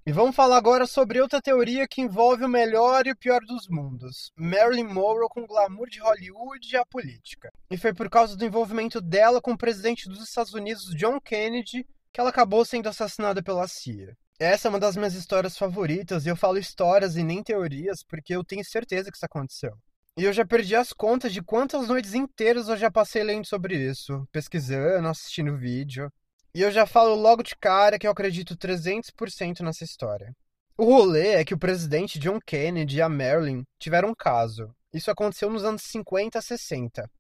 E 0.08 0.12
vamos 0.12 0.36
falar 0.36 0.56
agora 0.56 0.86
sobre 0.86 1.20
outra 1.20 1.42
teoria 1.42 1.84
que 1.88 2.00
envolve 2.00 2.44
o 2.44 2.48
melhor 2.48 3.08
e 3.08 3.10
o 3.10 3.16
pior 3.16 3.40
dos 3.40 3.66
mundos. 3.66 4.30
Marilyn 4.36 4.84
Monroe 4.84 5.28
com 5.28 5.40
o 5.40 5.46
glamour 5.48 5.88
de 5.88 5.98
Hollywood 5.98 6.72
e 6.72 6.76
a 6.76 6.86
política. 6.86 7.52
E 7.68 7.76
foi 7.76 7.92
por 7.92 8.08
causa 8.08 8.36
do 8.36 8.44
envolvimento 8.44 9.00
dela 9.00 9.42
com 9.42 9.50
o 9.50 9.58
presidente 9.58 10.08
dos 10.08 10.22
Estados 10.22 10.54
Unidos, 10.54 10.94
John 10.94 11.20
Kennedy, 11.20 11.84
que 12.12 12.20
ela 12.20 12.30
acabou 12.30 12.64
sendo 12.64 12.88
assassinada 12.88 13.42
pela 13.42 13.66
CIA. 13.66 14.16
Essa 14.38 14.68
é 14.68 14.70
uma 14.70 14.78
das 14.78 14.96
minhas 14.96 15.14
histórias 15.14 15.58
favoritas 15.58 16.25
e 16.25 16.28
eu 16.28 16.36
falo 16.36 16.56
histórias 16.56 17.16
e 17.16 17.25
nem 17.25 17.42
teorias 17.42 18.04
porque 18.04 18.32
eu 18.32 18.44
tenho 18.44 18.64
certeza 18.64 19.10
que 19.10 19.16
isso 19.16 19.26
aconteceu. 19.26 19.72
E 20.16 20.22
eu 20.22 20.32
já 20.32 20.46
perdi 20.46 20.76
as 20.76 20.92
contas 20.92 21.32
de 21.32 21.42
quantas 21.42 21.88
noites 21.88 22.14
inteiras 22.14 22.68
eu 22.68 22.76
já 22.76 22.92
passei 22.92 23.25
lendo 23.25 23.44
sobre 23.44 23.75
isso, 23.75 24.25
pesquisando, 24.30 25.08
assistindo 25.08 25.56
vídeo. 25.56 26.12
E 26.56 26.62
eu 26.62 26.70
já 26.70 26.86
falo 26.86 27.14
logo 27.14 27.42
de 27.42 27.54
cara 27.54 27.98
que 27.98 28.06
eu 28.06 28.10
acredito 28.10 28.56
300% 28.56 29.60
nessa 29.60 29.84
história. 29.84 30.34
O 30.75 30.86
rolê 30.86 31.34
é 31.34 31.44
que 31.44 31.52
o 31.52 31.58
presidente 31.58 32.18
John 32.18 32.38
Kennedy 32.40 32.96
e 32.96 33.02
a 33.02 33.10
Marilyn 33.10 33.62
tiveram 33.78 34.08
um 34.08 34.14
caso. 34.14 34.75
Isso 34.90 35.10
aconteceu 35.10 35.50
nos 35.50 35.64
anos 35.64 35.82
50 35.82 36.38
a 36.38 36.40
60. 36.40 37.10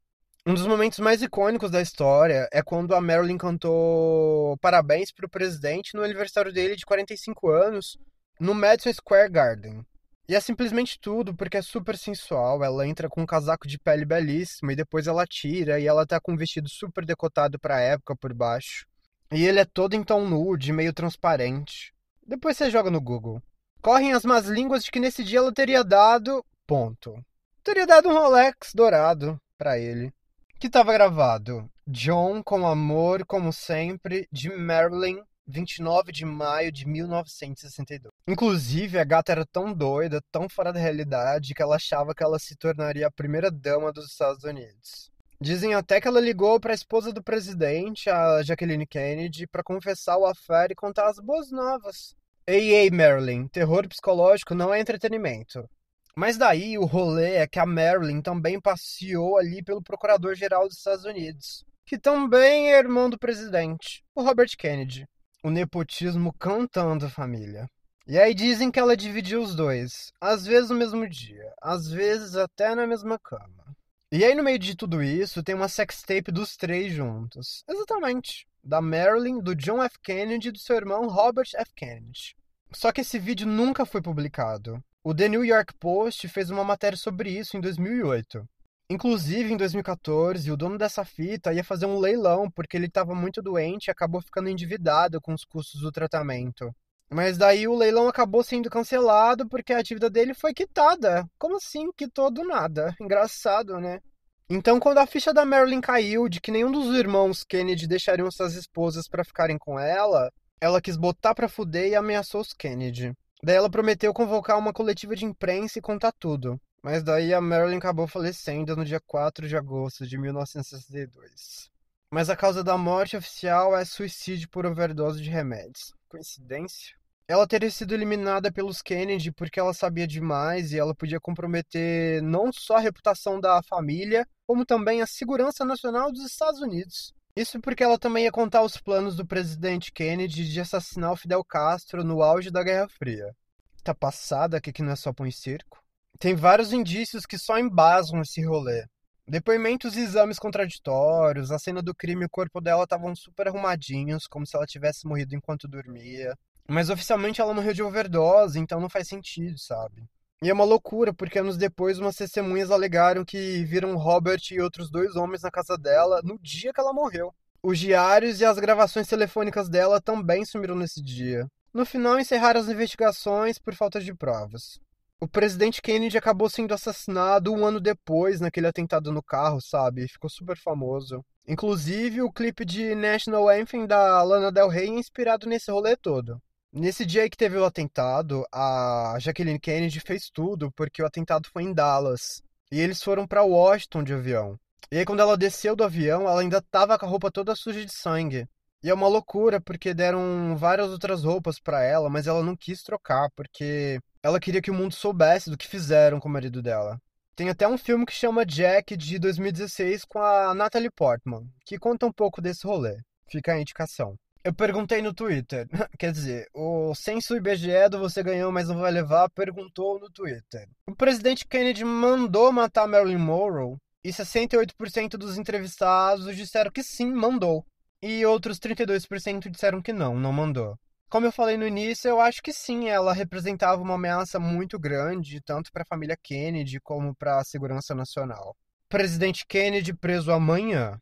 Um 0.46 0.54
dos 0.54 0.66
momentos 0.66 0.98
mais 1.00 1.20
icônicos 1.20 1.70
da 1.70 1.82
história 1.82 2.48
é 2.50 2.62
quando 2.62 2.94
a 2.94 3.00
Marilyn 3.02 3.36
cantou 3.36 4.56
parabéns 4.56 5.12
para 5.12 5.26
o 5.26 5.30
presidente 5.30 5.94
no 5.94 6.02
aniversário 6.02 6.50
dele 6.50 6.74
de 6.74 6.86
45 6.86 7.50
anos 7.50 7.98
no 8.40 8.54
Madison 8.54 8.90
Square 8.90 9.30
Garden. 9.30 9.84
E 10.26 10.34
é 10.34 10.40
simplesmente 10.40 10.98
tudo, 10.98 11.36
porque 11.36 11.58
é 11.58 11.62
super 11.62 11.98
sensual. 11.98 12.64
Ela 12.64 12.88
entra 12.88 13.06
com 13.06 13.20
um 13.20 13.26
casaco 13.26 13.68
de 13.68 13.78
pele 13.78 14.06
belíssimo 14.06 14.70
e 14.70 14.76
depois 14.76 15.06
ela 15.06 15.26
tira 15.26 15.78
e 15.78 15.86
ela 15.86 16.06
tá 16.06 16.18
com 16.18 16.32
um 16.32 16.36
vestido 16.38 16.70
super 16.70 17.04
decotado 17.04 17.58
pra 17.58 17.82
época 17.82 18.16
por 18.16 18.32
baixo. 18.32 18.86
E 19.32 19.44
ele 19.44 19.60
é 19.60 19.64
todo 19.64 19.94
em 19.94 20.04
tom 20.04 20.26
nude, 20.26 20.72
meio 20.72 20.92
transparente. 20.92 21.92
Depois 22.26 22.56
você 22.56 22.70
joga 22.70 22.90
no 22.90 23.00
Google. 23.00 23.42
Correm 23.82 24.12
as 24.12 24.24
más 24.24 24.46
línguas 24.46 24.84
de 24.84 24.90
que 24.90 25.00
nesse 25.00 25.22
dia 25.22 25.38
ela 25.38 25.52
teria 25.52 25.82
dado. 25.82 26.44
Ponto. 26.66 27.14
Teria 27.62 27.86
dado 27.86 28.08
um 28.08 28.12
Rolex 28.12 28.72
dourado 28.74 29.40
para 29.58 29.78
ele. 29.78 30.12
Que 30.58 30.70
tava 30.70 30.92
gravado. 30.92 31.68
John 31.86 32.42
com 32.42 32.66
amor, 32.66 33.24
como 33.26 33.52
sempre, 33.52 34.26
de 34.32 34.50
Marilyn, 34.50 35.22
29 35.46 36.10
de 36.10 36.24
maio 36.24 36.72
de 36.72 36.86
1962. 36.86 38.12
Inclusive, 38.26 38.98
a 38.98 39.04
gata 39.04 39.32
era 39.32 39.46
tão 39.46 39.72
doida, 39.72 40.20
tão 40.32 40.48
fora 40.48 40.72
da 40.72 40.80
realidade, 40.80 41.54
que 41.54 41.62
ela 41.62 41.76
achava 41.76 42.14
que 42.14 42.24
ela 42.24 42.38
se 42.38 42.56
tornaria 42.56 43.06
a 43.06 43.12
primeira 43.12 43.50
dama 43.50 43.92
dos 43.92 44.06
Estados 44.06 44.42
Unidos. 44.42 45.10
Dizem 45.40 45.74
até 45.74 46.00
que 46.00 46.08
ela 46.08 46.20
ligou 46.20 46.58
para 46.58 46.72
a 46.72 46.74
esposa 46.74 47.12
do 47.12 47.22
presidente, 47.22 48.08
a 48.08 48.42
Jacqueline 48.42 48.86
Kennedy, 48.86 49.46
para 49.46 49.62
confessar 49.62 50.16
o 50.16 50.24
affair 50.24 50.70
e 50.70 50.74
contar 50.74 51.08
as 51.08 51.18
boas 51.18 51.50
novas. 51.50 52.14
Ei, 52.46 52.74
ei, 52.74 52.90
Marilyn, 52.90 53.46
terror 53.48 53.86
psicológico 53.86 54.54
não 54.54 54.72
é 54.72 54.80
entretenimento. 54.80 55.68
Mas 56.16 56.38
daí 56.38 56.78
o 56.78 56.86
rolê 56.86 57.34
é 57.34 57.46
que 57.46 57.58
a 57.58 57.66
Marilyn 57.66 58.22
também 58.22 58.58
passeou 58.58 59.36
ali 59.36 59.62
pelo 59.62 59.82
Procurador-Geral 59.82 60.66
dos 60.66 60.78
Estados 60.78 61.04
Unidos, 61.04 61.62
que 61.84 61.98
também 61.98 62.72
é 62.72 62.78
irmão 62.78 63.10
do 63.10 63.18
presidente, 63.18 64.02
o 64.14 64.22
Robert 64.22 64.48
Kennedy. 64.56 65.06
O 65.44 65.50
nepotismo 65.50 66.32
cantando 66.32 67.10
família. 67.10 67.68
E 68.08 68.18
aí 68.18 68.32
dizem 68.32 68.70
que 68.70 68.78
ela 68.78 68.96
dividiu 68.96 69.42
os 69.42 69.54
dois, 69.54 70.10
às 70.18 70.46
vezes 70.46 70.70
no 70.70 70.76
mesmo 70.76 71.06
dia, 71.06 71.52
às 71.60 71.90
vezes 71.90 72.36
até 72.36 72.74
na 72.74 72.86
mesma 72.86 73.18
cama. 73.18 73.75
E 74.16 74.24
aí 74.24 74.34
no 74.34 74.42
meio 74.42 74.58
de 74.58 74.74
tudo 74.74 75.02
isso 75.02 75.42
tem 75.42 75.54
uma 75.54 75.68
sextape 75.68 76.32
dos 76.32 76.56
três 76.56 76.90
juntos. 76.90 77.62
Exatamente. 77.68 78.48
Da 78.64 78.80
Marilyn, 78.80 79.40
do 79.40 79.54
John 79.54 79.82
F. 79.82 79.98
Kennedy 80.02 80.48
e 80.48 80.52
do 80.52 80.58
seu 80.58 80.74
irmão 80.74 81.06
Robert 81.06 81.50
F. 81.54 81.70
Kennedy. 81.76 82.34
Só 82.72 82.90
que 82.92 83.02
esse 83.02 83.18
vídeo 83.18 83.46
nunca 83.46 83.84
foi 83.84 84.00
publicado. 84.00 84.82
O 85.04 85.14
The 85.14 85.28
New 85.28 85.44
York 85.44 85.74
Post 85.78 86.28
fez 86.28 86.48
uma 86.48 86.64
matéria 86.64 86.96
sobre 86.96 87.28
isso 87.28 87.58
em 87.58 87.60
2008. 87.60 88.42
Inclusive, 88.88 89.52
em 89.52 89.56
2014, 89.58 90.50
o 90.50 90.56
dono 90.56 90.78
dessa 90.78 91.04
fita 91.04 91.52
ia 91.52 91.62
fazer 91.62 91.84
um 91.84 91.98
leilão 91.98 92.50
porque 92.50 92.74
ele 92.74 92.86
estava 92.86 93.14
muito 93.14 93.42
doente 93.42 93.88
e 93.88 93.90
acabou 93.90 94.22
ficando 94.22 94.48
endividado 94.48 95.20
com 95.20 95.34
os 95.34 95.44
custos 95.44 95.82
do 95.82 95.92
tratamento. 95.92 96.74
Mas 97.10 97.38
daí 97.38 97.68
o 97.68 97.76
leilão 97.76 98.08
acabou 98.08 98.42
sendo 98.42 98.68
cancelado 98.68 99.48
porque 99.48 99.72
a 99.72 99.82
dívida 99.82 100.10
dele 100.10 100.34
foi 100.34 100.52
quitada. 100.52 101.24
Como 101.38 101.56
assim? 101.56 101.90
Quitou 101.96 102.30
do 102.30 102.44
nada. 102.44 102.94
Engraçado, 103.00 103.78
né? 103.78 104.00
Então, 104.48 104.78
quando 104.78 104.98
a 104.98 105.06
ficha 105.06 105.34
da 105.34 105.44
Marilyn 105.44 105.80
caiu 105.80 106.28
de 106.28 106.40
que 106.40 106.52
nenhum 106.52 106.70
dos 106.70 106.96
irmãos 106.96 107.42
Kennedy 107.42 107.86
deixariam 107.86 108.30
suas 108.30 108.54
esposas 108.54 109.08
para 109.08 109.24
ficarem 109.24 109.58
com 109.58 109.78
ela, 109.78 110.30
ela 110.60 110.80
quis 110.80 110.96
botar 110.96 111.34
pra 111.34 111.48
fuder 111.48 111.88
e 111.88 111.94
ameaçou 111.96 112.40
os 112.40 112.52
Kennedy. 112.52 113.12
Daí 113.42 113.56
ela 113.56 113.70
prometeu 113.70 114.14
convocar 114.14 114.58
uma 114.58 114.72
coletiva 114.72 115.14
de 115.16 115.24
imprensa 115.24 115.78
e 115.78 115.82
contar 115.82 116.12
tudo. 116.12 116.60
Mas 116.82 117.02
daí 117.02 117.34
a 117.34 117.40
Marilyn 117.40 117.78
acabou 117.78 118.06
falecendo 118.06 118.76
no 118.76 118.84
dia 118.84 119.00
4 119.04 119.48
de 119.48 119.56
agosto 119.56 120.06
de 120.06 120.16
1962. 120.16 121.68
Mas 122.10 122.30
a 122.30 122.36
causa 122.36 122.62
da 122.62 122.78
morte 122.78 123.16
oficial 123.16 123.76
é 123.76 123.84
suicídio 123.84 124.48
por 124.48 124.64
overdose 124.64 125.20
de 125.20 125.28
remédios. 125.28 125.92
Coincidência? 126.16 126.96
Ela 127.28 127.46
teria 127.46 127.70
sido 127.70 127.92
eliminada 127.92 128.52
pelos 128.52 128.80
Kennedy 128.80 129.32
porque 129.32 129.60
ela 129.60 129.74
sabia 129.74 130.06
demais 130.06 130.72
e 130.72 130.78
ela 130.78 130.94
podia 130.94 131.20
comprometer 131.20 132.22
não 132.22 132.52
só 132.52 132.76
a 132.76 132.80
reputação 132.80 133.40
da 133.40 133.60
família, 133.62 134.26
como 134.46 134.64
também 134.64 135.02
a 135.02 135.06
segurança 135.06 135.64
nacional 135.64 136.10
dos 136.10 136.24
Estados 136.24 136.60
Unidos. 136.60 137.12
Isso 137.34 137.60
porque 137.60 137.82
ela 137.82 137.98
também 137.98 138.24
ia 138.24 138.32
contar 138.32 138.62
os 138.62 138.78
planos 138.78 139.16
do 139.16 139.26
presidente 139.26 139.92
Kennedy 139.92 140.48
de 140.48 140.60
assassinar 140.60 141.12
o 141.12 141.16
Fidel 141.16 141.44
Castro 141.44 142.02
no 142.02 142.22
auge 142.22 142.50
da 142.50 142.62
Guerra 142.62 142.88
Fria. 142.88 143.34
Tá 143.82 143.94
passada 143.94 144.60
que 144.60 144.70
aqui 144.70 144.82
não 144.82 144.92
é 144.92 144.96
só 144.96 145.12
pão 145.12 145.26
e 145.26 145.32
circo? 145.32 145.82
Tem 146.18 146.34
vários 146.34 146.72
indícios 146.72 147.26
que 147.26 147.36
só 147.36 147.58
embasam 147.58 148.22
esse 148.22 148.42
rolê. 148.42 148.86
Depoimentos 149.28 149.96
e 149.96 150.02
exames 150.02 150.38
contraditórios, 150.38 151.50
a 151.50 151.58
cena 151.58 151.82
do 151.82 151.92
crime 151.92 152.22
e 152.22 152.26
o 152.26 152.30
corpo 152.30 152.60
dela 152.60 152.84
estavam 152.84 153.12
super 153.16 153.48
arrumadinhos, 153.48 154.28
como 154.28 154.46
se 154.46 154.56
ela 154.56 154.66
tivesse 154.66 155.04
morrido 155.04 155.34
enquanto 155.34 155.66
dormia. 155.66 156.38
Mas 156.68 156.90
oficialmente 156.90 157.40
ela 157.40 157.52
morreu 157.52 157.74
de 157.74 157.82
overdose, 157.82 158.58
então 158.58 158.80
não 158.80 158.88
faz 158.88 159.08
sentido, 159.08 159.58
sabe? 159.58 160.04
E 160.40 160.48
é 160.48 160.52
uma 160.52 160.64
loucura, 160.64 161.12
porque 161.12 161.40
anos 161.40 161.56
depois 161.56 161.98
umas 161.98 162.14
testemunhas 162.14 162.70
alegaram 162.70 163.24
que 163.24 163.64
viram 163.64 163.96
Robert 163.96 164.40
e 164.52 164.60
outros 164.60 164.90
dois 164.90 165.16
homens 165.16 165.42
na 165.42 165.50
casa 165.50 165.76
dela 165.76 166.20
no 166.22 166.38
dia 166.38 166.72
que 166.72 166.80
ela 166.80 166.92
morreu. 166.92 167.34
Os 167.60 167.80
diários 167.80 168.40
e 168.40 168.44
as 168.44 168.60
gravações 168.60 169.08
telefônicas 169.08 169.68
dela 169.68 170.00
também 170.00 170.44
sumiram 170.44 170.76
nesse 170.76 171.02
dia. 171.02 171.48
No 171.74 171.84
final, 171.84 172.20
encerraram 172.20 172.60
as 172.60 172.68
investigações 172.68 173.58
por 173.58 173.74
falta 173.74 174.00
de 174.00 174.14
provas. 174.14 174.78
O 175.18 175.26
presidente 175.26 175.80
Kennedy 175.80 176.18
acabou 176.18 176.48
sendo 176.50 176.74
assassinado 176.74 177.50
um 177.50 177.64
ano 177.64 177.80
depois, 177.80 178.38
naquele 178.38 178.66
atentado 178.66 179.10
no 179.10 179.22
carro, 179.22 179.62
sabe? 179.62 180.06
Ficou 180.08 180.28
super 180.28 180.58
famoso. 180.58 181.24
Inclusive, 181.48 182.20
o 182.20 182.30
clipe 182.30 182.66
de 182.66 182.94
National 182.94 183.48
Anthem 183.48 183.86
da 183.86 184.22
Lana 184.22 184.52
Del 184.52 184.68
Rey 184.68 184.88
é 184.88 184.98
inspirado 184.98 185.48
nesse 185.48 185.70
rolê 185.70 185.96
todo. 185.96 186.38
Nesse 186.70 187.06
dia 187.06 187.30
que 187.30 187.36
teve 187.36 187.56
o 187.56 187.64
atentado, 187.64 188.44
a 188.52 189.16
Jacqueline 189.18 189.58
Kennedy 189.58 190.00
fez 190.00 190.28
tudo 190.28 190.70
porque 190.72 191.02
o 191.02 191.06
atentado 191.06 191.48
foi 191.50 191.62
em 191.62 191.72
Dallas. 191.72 192.42
E 192.70 192.78
eles 192.78 193.02
foram 193.02 193.26
para 193.26 193.42
Washington 193.42 194.04
de 194.04 194.12
avião. 194.12 194.58
E 194.90 194.98
aí, 194.98 195.04
quando 195.06 195.20
ela 195.20 195.36
desceu 195.38 195.74
do 195.74 195.84
avião, 195.84 196.28
ela 196.28 196.42
ainda 196.42 196.60
tava 196.60 196.98
com 196.98 197.06
a 197.06 197.08
roupa 197.08 197.30
toda 197.30 197.56
suja 197.56 197.82
de 197.82 197.92
sangue. 197.92 198.46
E 198.82 198.90
é 198.90 198.94
uma 198.94 199.08
loucura, 199.08 199.60
porque 199.60 199.94
deram 199.94 200.54
várias 200.56 200.90
outras 200.90 201.24
roupas 201.24 201.58
para 201.58 201.82
ela, 201.82 202.10
mas 202.10 202.26
ela 202.26 202.42
não 202.42 202.54
quis 202.54 202.82
trocar, 202.82 203.30
porque 203.34 203.98
ela 204.26 204.40
queria 204.40 204.60
que 204.60 204.72
o 204.72 204.74
mundo 204.74 204.92
soubesse 204.92 205.48
do 205.48 205.56
que 205.56 205.68
fizeram 205.68 206.18
com 206.18 206.28
o 206.28 206.32
marido 206.32 206.60
dela. 206.60 207.00
Tem 207.36 207.48
até 207.48 207.68
um 207.68 207.78
filme 207.78 208.04
que 208.04 208.12
chama 208.12 208.44
Jack, 208.44 208.96
de 208.96 209.20
2016, 209.20 210.04
com 210.04 210.18
a 210.18 210.52
Natalie 210.52 210.90
Portman, 210.90 211.46
que 211.64 211.78
conta 211.78 212.06
um 212.06 212.12
pouco 212.12 212.42
desse 212.42 212.66
rolê. 212.66 212.98
Fica 213.30 213.52
a 213.52 213.60
indicação. 213.60 214.16
Eu 214.42 214.52
perguntei 214.52 215.00
no 215.00 215.14
Twitter. 215.14 215.68
Quer 215.96 216.10
dizer, 216.10 216.48
o 216.52 216.92
censo 216.92 217.36
IBGE 217.36 217.88
do 217.88 218.00
Você 218.00 218.20
Ganhou, 218.20 218.50
mas 218.50 218.66
não 218.66 218.80
vai 218.80 218.90
levar 218.90 219.30
perguntou 219.30 220.00
no 220.00 220.10
Twitter. 220.10 220.66
O 220.88 220.96
presidente 220.96 221.46
Kennedy 221.46 221.84
mandou 221.84 222.50
matar 222.50 222.88
Marilyn 222.88 223.18
Monroe 223.18 223.76
e 224.02 224.10
68% 224.10 225.10
dos 225.10 225.38
entrevistados 225.38 226.34
disseram 226.34 226.72
que 226.72 226.82
sim, 226.82 227.12
mandou. 227.12 227.64
E 228.02 228.26
outros 228.26 228.58
32% 228.58 229.48
disseram 229.48 229.80
que 229.80 229.92
não, 229.92 230.18
não 230.18 230.32
mandou. 230.32 230.76
Como 231.08 231.24
eu 231.24 231.30
falei 231.30 231.56
no 231.56 231.66
início, 231.66 232.08
eu 232.08 232.20
acho 232.20 232.42
que 232.42 232.52
sim, 232.52 232.88
ela 232.88 233.12
representava 233.12 233.80
uma 233.80 233.94
ameaça 233.94 234.40
muito 234.40 234.76
grande, 234.76 235.40
tanto 235.40 235.70
para 235.70 235.82
a 235.82 235.86
família 235.86 236.18
Kennedy 236.20 236.80
como 236.80 237.14
para 237.14 237.38
a 237.38 237.44
segurança 237.44 237.94
nacional. 237.94 238.56
Presidente 238.88 239.46
Kennedy 239.46 239.94
preso 239.94 240.32
amanhã. 240.32 241.00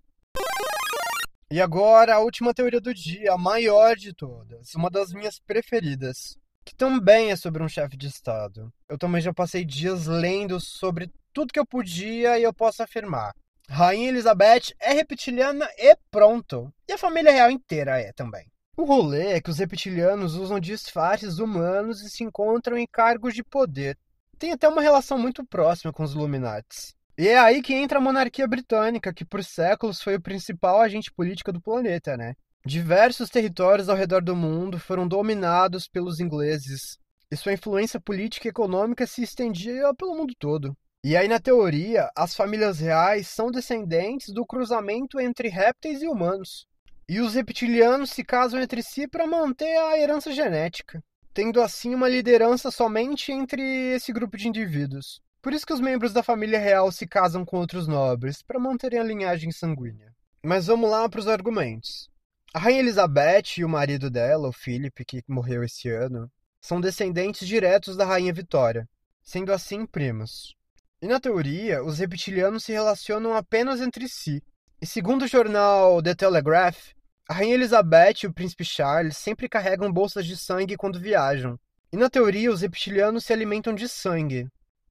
E 1.51 1.59
agora 1.59 2.17
a 2.17 2.19
última 2.19 2.53
teoria 2.53 2.83
do 2.83 2.93
dia, 2.93 3.33
a 3.33 3.39
maior 3.39 3.97
de 3.97 4.13
todas, 4.13 4.75
uma 4.75 4.91
das 4.91 5.11
minhas 5.11 5.39
preferidas, 5.39 6.37
que 6.67 6.75
também 6.75 7.31
é 7.31 7.37
sobre 7.37 7.63
um 7.63 7.69
chefe 7.69 7.97
de 7.97 8.07
Estado. 8.07 8.71
Eu 8.87 8.99
também 8.99 9.23
já 9.23 9.33
passei 9.33 9.65
dias 9.65 10.07
lendo 10.07 10.61
sobre 10.61 11.11
tudo 11.33 11.53
que 11.53 11.59
eu 11.59 11.67
podia 11.67 12.39
e 12.39 12.43
eu 12.43 12.53
posso 12.53 12.83
afirmar. 12.83 13.35
Rainha 13.71 14.11
Elizabeth 14.11 14.75
é 14.79 14.93
reptiliana 14.93 15.67
e 15.79 15.97
pronto. 16.11 16.71
E 16.87 16.93
a 16.93 16.99
família 16.99 17.33
real 17.33 17.51
inteira 17.51 17.99
é 17.99 18.13
também. 18.13 18.47
O 18.77 18.83
rolê 18.83 19.35
é 19.35 19.41
que 19.41 19.51
os 19.51 19.59
reptilianos 19.59 20.35
usam 20.35 20.59
disfarces 20.59 21.39
humanos 21.39 22.03
e 22.03 22.11
se 22.11 22.25
encontram 22.25 22.77
em 22.77 22.87
cargos 22.91 23.33
de 23.33 23.45
poder. 23.45 23.97
Tem 24.37 24.51
até 24.51 24.69
uma 24.69 24.83
relação 24.83 25.17
muito 25.17 25.47
próxima 25.47 25.93
com 25.93 26.03
os 26.03 26.13
Illuminates. 26.13 26.93
E 27.17 27.29
é 27.29 27.39
aí 27.39 27.63
que 27.63 27.73
entra 27.73 27.99
a 27.99 28.03
monarquia 28.03 28.49
britânica, 28.49 29.15
que 29.15 29.25
por 29.25 29.45
séculos 29.45 30.03
foi 30.03 30.17
o 30.17 30.21
principal 30.21 30.81
agente 30.81 31.13
político 31.13 31.53
do 31.53 31.63
planeta, 31.63 32.17
né? 32.17 32.35
Diversos 32.67 33.31
territórios 33.31 33.89
ao 33.89 33.97
redor 33.97 34.21
do 34.21 34.35
mundo 34.35 34.81
foram 34.81 35.07
dominados 35.07 35.87
pelos 35.87 36.19
ingleses, 36.19 36.99
e 37.31 37.37
sua 37.37 37.53
influência 37.53 38.01
política 38.01 38.49
e 38.49 38.51
econômica 38.51 39.07
se 39.07 39.23
estendia 39.23 39.95
pelo 39.95 40.17
mundo 40.17 40.35
todo. 40.37 40.77
E 41.05 41.17
aí, 41.17 41.29
na 41.29 41.39
teoria, 41.39 42.11
as 42.17 42.35
famílias 42.35 42.81
reais 42.81 43.29
são 43.29 43.53
descendentes 43.53 44.35
do 44.35 44.45
cruzamento 44.45 45.21
entre 45.21 45.49
répteis 45.49 46.03
e 46.03 46.09
humanos. 46.09 46.67
E 47.09 47.21
os 47.21 47.35
reptilianos 47.35 48.11
se 48.11 48.25
casam 48.25 48.61
entre 48.61 48.83
si 48.83 49.07
para 49.07 49.27
manter 49.27 49.77
a 49.77 49.99
herança 49.99 50.33
genética, 50.33 51.03
tendo 51.35 51.61
assim 51.61 51.95
uma 51.95 52.09
liderança 52.09 52.71
somente 52.71 53.31
entre 53.31 53.61
esse 53.95 54.13
grupo 54.13 54.37
de 54.37 54.49
indivíduos. 54.49 55.21
Por 55.43 55.53
isso 55.53 55.67
que 55.67 55.75
os 55.75 55.81
membros 55.81 56.15
da 56.15 56.23
família 56.23 56.59
real 56.59 56.91
se 56.91 57.07
casam 57.07 57.45
com 57.45 57.59
outros 57.59 57.87
nobres, 57.87 58.43
para 58.43 58.59
manterem 58.59 58.99
a 58.99 59.05
linhagem 59.05 59.53
sanguínea. 59.53 60.15
Mas 60.43 60.67
vamos 60.67 60.91
lá 60.91 61.07
para 61.07 61.21
os 61.21 61.29
argumentos. 61.29 62.09
A 62.55 62.59
rainha 62.59 62.81
Elizabeth 62.81 63.59
e 63.59 63.65
o 63.65 63.69
marido 63.69 64.09
dela, 64.09 64.49
o 64.49 64.53
Philip, 64.53 65.05
que 65.05 65.23
morreu 65.29 65.63
esse 65.63 65.91
ano, 65.91 66.31
são 66.61 66.81
descendentes 66.81 67.47
diretos 67.47 67.95
da 67.95 68.07
rainha 68.07 68.33
Vitória, 68.33 68.89
sendo 69.23 69.53
assim 69.53 69.85
primos. 69.85 70.57
E 71.03 71.07
na 71.07 71.21
teoria, 71.21 71.85
os 71.85 71.99
reptilianos 71.99 72.65
se 72.65 72.73
relacionam 72.73 73.35
apenas 73.35 73.83
entre 73.83 74.09
si. 74.09 74.43
E 74.85 74.87
segundo 74.87 75.23
o 75.23 75.27
jornal 75.27 76.03
The 76.03 76.15
Telegraph, 76.15 76.91
a 77.27 77.33
rainha 77.33 77.55
Elizabeth 77.55 78.17
e 78.23 78.27
o 78.27 78.33
príncipe 78.35 78.67
Charles 78.67 79.17
sempre 79.17 79.49
carregam 79.49 79.91
bolsas 79.91 80.27
de 80.27 80.37
sangue 80.37 80.77
quando 80.77 81.01
viajam. 81.01 81.59
E 81.91 81.97
na 81.97 82.11
teoria, 82.11 82.53
os 82.53 82.61
reptilianos 82.61 83.25
se 83.25 83.33
alimentam 83.33 83.75
de 83.75 83.89
sangue, 83.89 84.47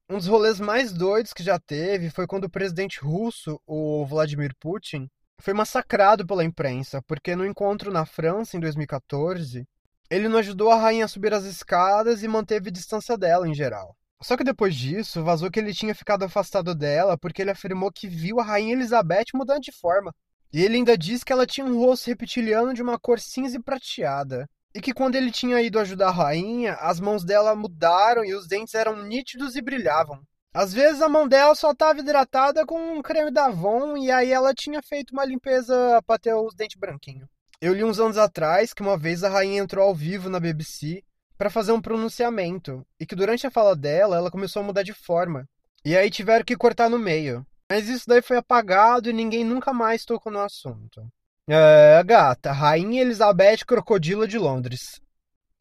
um 0.09 0.17
dos 0.17 0.25
rolês 0.25 0.59
mais 0.59 0.91
doidos 0.91 1.31
que 1.31 1.43
já 1.43 1.59
teve 1.59 2.09
foi 2.09 2.25
quando 2.25 2.45
o 2.45 2.49
presidente 2.49 3.01
russo, 3.01 3.61
o 3.67 4.03
Vladimir 4.03 4.55
Putin, 4.59 5.07
foi 5.39 5.53
massacrado 5.53 6.25
pela 6.25 6.43
imprensa, 6.43 6.99
porque 7.03 7.35
no 7.35 7.45
encontro 7.45 7.91
na 7.91 8.03
França 8.03 8.57
em 8.57 8.59
2014, 8.59 9.63
ele 10.09 10.27
não 10.27 10.39
ajudou 10.39 10.71
a 10.71 10.79
rainha 10.79 11.05
a 11.05 11.07
subir 11.07 11.35
as 11.35 11.43
escadas 11.43 12.23
e 12.23 12.27
manteve 12.27 12.71
distância 12.71 13.15
dela 13.15 13.47
em 13.47 13.53
geral. 13.53 13.95
Só 14.23 14.37
que 14.37 14.43
depois 14.43 14.73
disso, 14.73 15.23
vazou 15.23 15.51
que 15.51 15.59
ele 15.59 15.73
tinha 15.73 15.93
ficado 15.93 16.23
afastado 16.23 16.73
dela 16.73 17.17
porque 17.17 17.41
ele 17.41 17.51
afirmou 17.51 17.91
que 17.91 18.07
viu 18.07 18.39
a 18.39 18.43
rainha 18.43 18.73
Elizabeth 18.73 19.25
mudando 19.33 19.61
de 19.61 19.71
forma. 19.71 20.13
E 20.51 20.61
ele 20.63 20.77
ainda 20.77 20.97
disse 20.97 21.25
que 21.25 21.33
ela 21.33 21.45
tinha 21.45 21.65
um 21.65 21.79
rosto 21.79 22.07
reptiliano 22.07 22.73
de 22.73 22.81
uma 22.81 22.97
cor 22.97 23.19
cinza 23.19 23.57
e 23.57 23.61
prateada. 23.61 24.47
E 24.73 24.79
que 24.79 24.93
quando 24.93 25.15
ele 25.15 25.31
tinha 25.31 25.61
ido 25.61 25.77
ajudar 25.77 26.07
a 26.07 26.11
rainha, 26.11 26.73
as 26.75 26.99
mãos 26.99 27.23
dela 27.25 27.55
mudaram 27.55 28.23
e 28.23 28.33
os 28.33 28.47
dentes 28.47 28.73
eram 28.73 29.03
nítidos 29.03 29.55
e 29.55 29.61
brilhavam. 29.61 30.21
Às 30.53 30.71
vezes 30.71 31.01
a 31.01 31.09
mão 31.09 31.27
dela 31.27 31.53
só 31.53 31.71
estava 31.71 31.99
hidratada 31.99 32.65
com 32.65 32.79
um 32.97 33.01
creme 33.01 33.31
da 33.31 33.45
Avon 33.45 33.97
e 33.97 34.09
aí 34.11 34.31
ela 34.31 34.53
tinha 34.53 34.81
feito 34.81 35.11
uma 35.11 35.25
limpeza 35.25 36.01
para 36.05 36.19
ter 36.19 36.33
os 36.33 36.55
dentes 36.55 36.79
branquinhos. 36.79 37.27
Eu 37.59 37.73
li 37.73 37.83
uns 37.83 37.99
anos 37.99 38.17
atrás 38.17 38.73
que 38.73 38.81
uma 38.81 38.97
vez 38.97 39.23
a 39.23 39.29
rainha 39.29 39.61
entrou 39.61 39.87
ao 39.87 39.95
vivo 39.95 40.29
na 40.29 40.39
BBC 40.39 41.03
para 41.37 41.49
fazer 41.49 41.71
um 41.71 41.81
pronunciamento 41.81 42.85
e 42.99 43.05
que 43.05 43.15
durante 43.15 43.45
a 43.45 43.51
fala 43.51 43.75
dela 43.75 44.17
ela 44.17 44.31
começou 44.31 44.61
a 44.61 44.65
mudar 44.65 44.83
de 44.83 44.93
forma. 44.93 45.47
E 45.83 45.97
aí 45.97 46.09
tiveram 46.09 46.45
que 46.45 46.55
cortar 46.55 46.89
no 46.89 46.99
meio. 46.99 47.45
Mas 47.69 47.89
isso 47.89 48.05
daí 48.07 48.21
foi 48.21 48.37
apagado 48.37 49.09
e 49.09 49.13
ninguém 49.13 49.43
nunca 49.43 49.73
mais 49.73 50.03
tocou 50.03 50.31
no 50.31 50.39
assunto. 50.39 51.05
É, 51.47 52.01
gata, 52.05 52.51
Rainha 52.51 53.01
Elizabeth 53.01 53.65
Crocodila 53.65 54.27
de 54.27 54.37
Londres. 54.37 54.79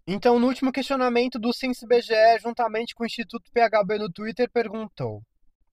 Então, 0.07 0.38
no 0.38 0.47
último 0.47 0.73
questionamento 0.73 1.38
do 1.38 1.52
Sense 1.52 1.87
BGE, 1.87 2.38
juntamente 2.41 2.95
com 2.95 3.05
o 3.05 3.07
Instituto 3.07 3.50
PHB 3.52 3.99
no 3.99 4.12
Twitter, 4.12 4.50
perguntou: 4.52 5.23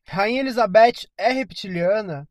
Rainha 0.07 0.39
Elizabeth 0.39 1.07
é 1.17 1.31
reptiliana? 1.31 2.27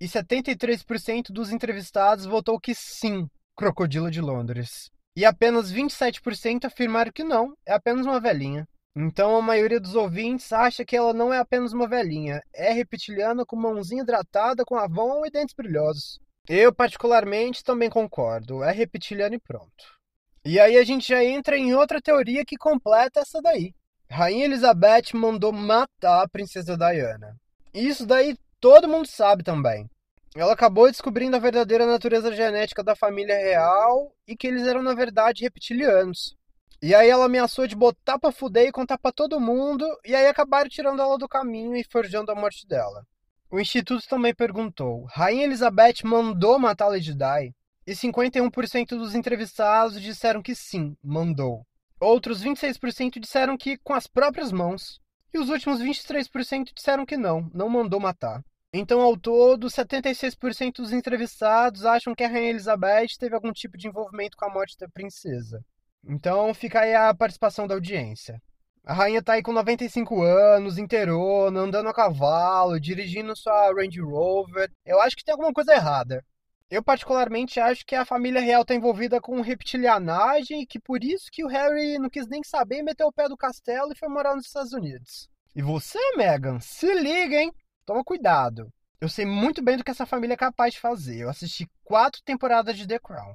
E 0.00 0.06
73% 0.06 1.26
dos 1.30 1.52
entrevistados 1.52 2.24
votou 2.24 2.58
que 2.58 2.74
sim, 2.74 3.28
Crocodila 3.54 4.10
de 4.10 4.20
Londres 4.20 4.90
e 5.16 5.24
apenas 5.24 5.72
27% 5.72 6.64
afirmaram 6.64 7.12
que 7.12 7.24
não, 7.24 7.54
é 7.66 7.72
apenas 7.72 8.06
uma 8.06 8.20
velhinha. 8.20 8.66
Então 8.96 9.36
a 9.36 9.42
maioria 9.42 9.80
dos 9.80 9.94
ouvintes 9.94 10.52
acha 10.52 10.84
que 10.84 10.96
ela 10.96 11.12
não 11.12 11.32
é 11.32 11.38
apenas 11.38 11.72
uma 11.72 11.88
velhinha, 11.88 12.42
é 12.52 12.72
reptiliana 12.72 13.46
com 13.46 13.56
mãozinha 13.56 14.02
hidratada, 14.02 14.64
com 14.64 14.76
avon 14.76 15.24
e 15.24 15.30
dentes 15.30 15.54
brilhosos. 15.54 16.18
Eu, 16.48 16.74
particularmente, 16.74 17.62
também 17.62 17.88
concordo, 17.88 18.64
é 18.64 18.72
reptiliana 18.72 19.36
e 19.36 19.40
pronto. 19.40 20.00
E 20.44 20.58
aí 20.58 20.76
a 20.76 20.84
gente 20.84 21.06
já 21.06 21.22
entra 21.22 21.56
em 21.56 21.74
outra 21.74 22.00
teoria 22.00 22.44
que 22.44 22.56
completa 22.56 23.20
essa 23.20 23.40
daí. 23.40 23.74
Rainha 24.10 24.46
Elizabeth 24.46 25.14
mandou 25.14 25.52
matar 25.52 26.22
a 26.22 26.28
princesa 26.28 26.76
Diana. 26.76 27.36
Isso 27.72 28.04
daí 28.04 28.36
todo 28.58 28.88
mundo 28.88 29.06
sabe 29.06 29.44
também. 29.44 29.88
Ela 30.34 30.52
acabou 30.52 30.86
descobrindo 30.86 31.34
a 31.34 31.40
verdadeira 31.40 31.84
natureza 31.84 32.32
genética 32.32 32.84
da 32.84 32.94
família 32.94 33.36
real 33.36 34.14
e 34.26 34.36
que 34.36 34.46
eles 34.46 34.66
eram, 34.66 34.80
na 34.82 34.94
verdade, 34.94 35.42
reptilianos. 35.42 36.36
E 36.80 36.94
aí 36.94 37.10
ela 37.10 37.26
ameaçou 37.26 37.66
de 37.66 37.74
botar 37.74 38.18
pra 38.18 38.30
fuder 38.30 38.68
e 38.68 38.72
contar 38.72 38.96
pra 38.96 39.12
todo 39.12 39.40
mundo, 39.40 39.84
e 40.04 40.14
aí 40.14 40.26
acabaram 40.26 40.70
tirando 40.70 41.02
ela 41.02 41.18
do 41.18 41.28
caminho 41.28 41.76
e 41.76 41.84
forjando 41.84 42.30
a 42.30 42.34
morte 42.34 42.66
dela. 42.66 43.04
O 43.50 43.58
Instituto 43.58 44.06
também 44.08 44.32
perguntou: 44.32 45.04
Rainha 45.10 45.44
Elizabeth 45.44 46.04
mandou 46.04 46.58
matar 46.58 46.86
Lady 46.86 47.12
Di? 47.12 47.54
E 47.84 47.92
51% 47.92 48.90
dos 48.90 49.16
entrevistados 49.16 50.00
disseram 50.00 50.40
que 50.40 50.54
sim, 50.54 50.96
mandou. 51.02 51.66
Outros 52.00 52.42
26% 52.42 53.18
disseram 53.18 53.58
que 53.58 53.76
com 53.78 53.92
as 53.92 54.06
próprias 54.06 54.52
mãos. 54.52 55.00
E 55.34 55.38
os 55.38 55.48
últimos 55.48 55.80
23% 55.80 56.72
disseram 56.74 57.04
que 57.04 57.16
não, 57.16 57.50
não 57.52 57.68
mandou 57.68 58.00
matar. 58.00 58.42
Então, 58.72 59.00
ao 59.00 59.16
todo, 59.16 59.66
76% 59.66 60.76
dos 60.76 60.92
entrevistados 60.92 61.84
acham 61.84 62.14
que 62.14 62.22
a 62.22 62.28
Rainha 62.28 62.50
Elizabeth 62.50 63.16
teve 63.18 63.34
algum 63.34 63.52
tipo 63.52 63.76
de 63.76 63.88
envolvimento 63.88 64.36
com 64.36 64.44
a 64.44 64.52
morte 64.52 64.78
da 64.78 64.88
princesa. 64.88 65.64
Então, 66.04 66.54
fica 66.54 66.80
aí 66.80 66.94
a 66.94 67.12
participação 67.12 67.66
da 67.66 67.74
audiência. 67.74 68.40
A 68.84 68.94
rainha 68.94 69.22
tá 69.22 69.34
aí 69.34 69.42
com 69.42 69.52
95 69.52 70.22
anos, 70.22 70.78
inteirona, 70.78 71.60
andando 71.60 71.88
a 71.88 71.94
cavalo, 71.94 72.80
dirigindo 72.80 73.36
sua 73.36 73.72
Range 73.74 74.00
Rover. 74.00 74.70
Eu 74.86 75.00
acho 75.00 75.16
que 75.16 75.24
tem 75.24 75.32
alguma 75.32 75.52
coisa 75.52 75.74
errada. 75.74 76.24
Eu 76.70 76.82
particularmente 76.82 77.58
acho 77.58 77.84
que 77.84 77.94
a 77.94 78.04
família 78.04 78.40
real 78.40 78.64
tá 78.64 78.74
envolvida 78.74 79.20
com 79.20 79.40
reptilianagem 79.40 80.62
e 80.62 80.66
que 80.66 80.78
por 80.78 81.02
isso 81.02 81.26
que 81.30 81.44
o 81.44 81.48
Harry 81.48 81.98
não 81.98 82.08
quis 82.08 82.28
nem 82.28 82.42
saber 82.44 82.82
meteu 82.82 83.08
o 83.08 83.12
pé 83.12 83.28
do 83.28 83.36
castelo 83.36 83.92
e 83.92 83.98
foi 83.98 84.08
morar 84.08 84.36
nos 84.36 84.46
Estados 84.46 84.72
Unidos. 84.72 85.28
E 85.54 85.60
você, 85.60 85.98
Meghan, 86.16 86.60
se 86.60 86.92
liga, 86.94 87.36
hein? 87.36 87.52
Toma 87.90 88.04
cuidado. 88.04 88.68
Eu 89.00 89.08
sei 89.08 89.26
muito 89.26 89.60
bem 89.60 89.76
do 89.76 89.82
que 89.82 89.90
essa 89.90 90.06
família 90.06 90.34
é 90.34 90.36
capaz 90.36 90.74
de 90.74 90.80
fazer. 90.80 91.22
Eu 91.22 91.28
assisti 91.28 91.68
quatro 91.82 92.22
temporadas 92.24 92.78
de 92.78 92.86
The 92.86 93.00
Crown. 93.00 93.34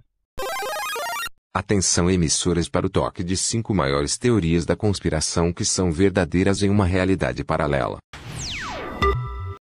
Atenção 1.53 2.09
emissoras 2.09 2.69
para 2.69 2.85
o 2.85 2.89
toque 2.89 3.21
de 3.21 3.35
cinco 3.35 3.73
maiores 3.73 4.17
teorias 4.17 4.65
da 4.65 4.73
conspiração 4.73 5.51
que 5.51 5.65
são 5.65 5.91
verdadeiras 5.91 6.63
em 6.63 6.69
uma 6.69 6.85
realidade 6.85 7.43
paralela. 7.43 7.97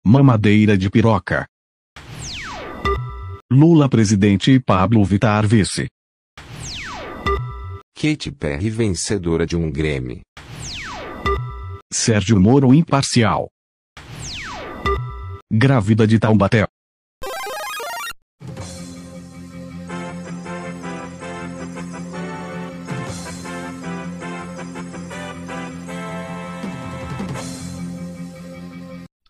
Mamadeira 0.04 0.76
de 0.76 0.90
piroca. 0.90 1.46
Lula 3.50 3.88
presidente 3.88 4.50
e 4.50 4.60
Pablo 4.60 5.02
Vittar 5.06 5.46
vice. 5.46 5.88
Katy 7.96 8.30
Perry 8.30 8.68
vencedora 8.68 9.46
de 9.46 9.56
um 9.56 9.72
Grammy. 9.72 10.20
Sérgio 11.90 12.38
Moro 12.38 12.74
imparcial. 12.74 13.48
Grávida 15.54 16.06
de 16.06 16.18
Taubaté. 16.18 16.66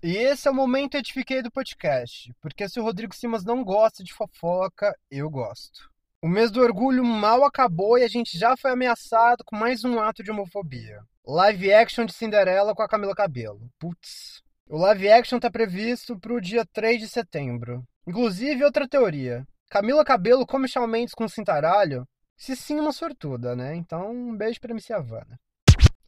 E 0.01 0.17
esse 0.17 0.47
é 0.47 0.51
o 0.53 0.55
momento 0.55 0.97
edifiquei 0.97 1.43
do 1.43 1.51
podcast, 1.51 2.33
porque 2.41 2.69
se 2.69 2.79
o 2.79 2.85
Rodrigo 2.85 3.13
Simas 3.17 3.45
não 3.45 3.65
gosta 3.65 4.05
de 4.05 4.15
fofoca, 4.15 4.97
eu 5.11 5.29
gosto. 5.29 5.91
O 6.23 6.29
mês 6.29 6.53
do 6.53 6.61
orgulho 6.61 7.05
mal 7.05 7.45
acabou 7.45 7.99
e 7.99 8.05
a 8.05 8.09
gente 8.09 8.39
já 8.39 8.57
foi 8.57 8.71
ameaçado 8.71 9.43
com 9.45 9.57
mais 9.57 9.83
um 9.83 9.99
ato 9.99 10.23
de 10.23 10.31
homofobia. 10.31 11.01
Live 11.27 11.73
action 11.73 12.05
de 12.05 12.13
Cinderela 12.13 12.77
com 12.77 12.83
a 12.83 12.89
Camila 12.89 13.13
Cabelo. 13.13 13.69
Putz. 13.77 14.42
O 14.73 14.79
live 14.79 15.07
action 15.11 15.37
está 15.37 15.51
previsto 15.51 16.19
para 16.19 16.33
o 16.33 16.41
dia 16.41 16.65
3 16.65 16.99
de 16.99 17.07
setembro. 17.07 17.85
Inclusive, 18.07 18.65
outra 18.65 18.89
teoria. 18.89 19.47
Camila 19.69 20.03
Cabelo 20.03 20.47
come 20.47 20.67
Shawn 20.67 20.87
Mendes 20.87 21.15
com 21.15 21.29
cintaralho? 21.29 22.09
Se 22.39 22.57
sim, 22.57 22.81
uma 22.81 22.91
sortuda, 22.91 23.55
né? 23.55 23.77
Então, 23.77 24.11
um 24.11 24.35
beijo 24.35 24.59
pra 24.59 24.71
MC 24.71 24.95
Havana. 24.95 25.39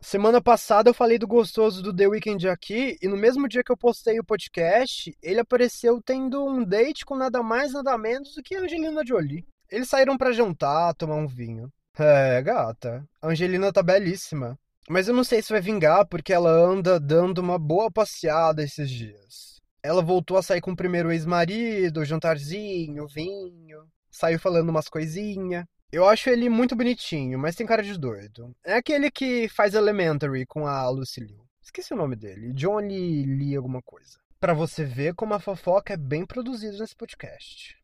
Semana 0.01 0.41
passada 0.41 0.89
eu 0.89 0.95
falei 0.95 1.19
do 1.19 1.27
gostoso 1.27 1.83
do 1.83 1.95
The 1.95 2.09
Weeknd 2.09 2.49
aqui, 2.49 2.97
e 3.03 3.07
no 3.07 3.19
mesmo 3.19 3.47
dia 3.47 3.63
que 3.63 3.71
eu 3.71 3.77
postei 3.77 4.19
o 4.19 4.25
podcast, 4.25 5.15
ele 5.23 5.41
apareceu 5.41 6.01
tendo 6.03 6.43
um 6.43 6.65
date 6.65 7.05
com 7.05 7.17
nada 7.17 7.43
mais, 7.43 7.75
nada 7.75 7.99
menos 7.99 8.35
do 8.35 8.43
que 8.43 8.57
Angelina 8.57 9.05
Jolie. 9.07 9.45
Eles 9.71 9.91
saíram 9.91 10.17
para 10.17 10.33
jantar, 10.33 10.95
tomar 10.95 11.17
um 11.17 11.27
vinho. 11.27 11.71
É, 11.99 12.41
gata, 12.41 13.07
a 13.21 13.29
Angelina 13.29 13.71
tá 13.71 13.83
belíssima. 13.83 14.59
Mas 14.89 15.09
eu 15.09 15.15
não 15.15 15.25
sei 15.25 15.41
se 15.41 15.53
vai 15.53 15.61
vingar 15.61 16.07
porque 16.07 16.33
ela 16.33 16.51
anda 16.51 17.01
dando 17.01 17.39
uma 17.39 17.59
boa 17.59 17.91
passeada 17.91 18.63
esses 18.63 18.91
dias. 18.91 19.61
Ela 19.83 20.03
voltou 20.03 20.37
a 20.37 20.43
sair 20.43 20.61
com 20.61 20.73
o 20.73 20.77
primeiro 20.77 21.11
ex-marido, 21.11 22.05
jantarzinho, 22.05 23.07
vinho, 23.07 23.87
saiu 24.11 24.39
falando 24.39 24.69
umas 24.69 24.89
coisinhas. 24.89 25.65
Eu 25.93 26.09
acho 26.09 26.29
ele 26.29 26.49
muito 26.49 26.75
bonitinho, 26.75 27.39
mas 27.39 27.55
tem 27.55 27.67
cara 27.67 27.83
de 27.83 27.99
doido. 27.99 28.55
É 28.65 28.75
aquele 28.75 29.11
que 29.11 29.49
faz 29.49 29.75
Elementary 29.75 30.45
com 30.47 30.67
a 30.67 30.89
Lucy 30.89 31.21
Liu. 31.21 31.45
Esqueci 31.63 31.95
o 31.95 31.97
nome 31.97 32.17
dele. 32.17 32.53
Johnny 32.53 33.25
Lee 33.25 33.57
alguma 33.57 33.81
coisa. 33.83 34.19
Para 34.41 34.53
você 34.53 34.85
ver 34.85 35.15
como 35.15 35.35
a 35.35 35.41
fofoca 35.41 35.95
é 35.95 35.97
bem 35.97 36.27
produzida 36.27 36.77
nesse 36.79 36.95
podcast. 36.95 37.77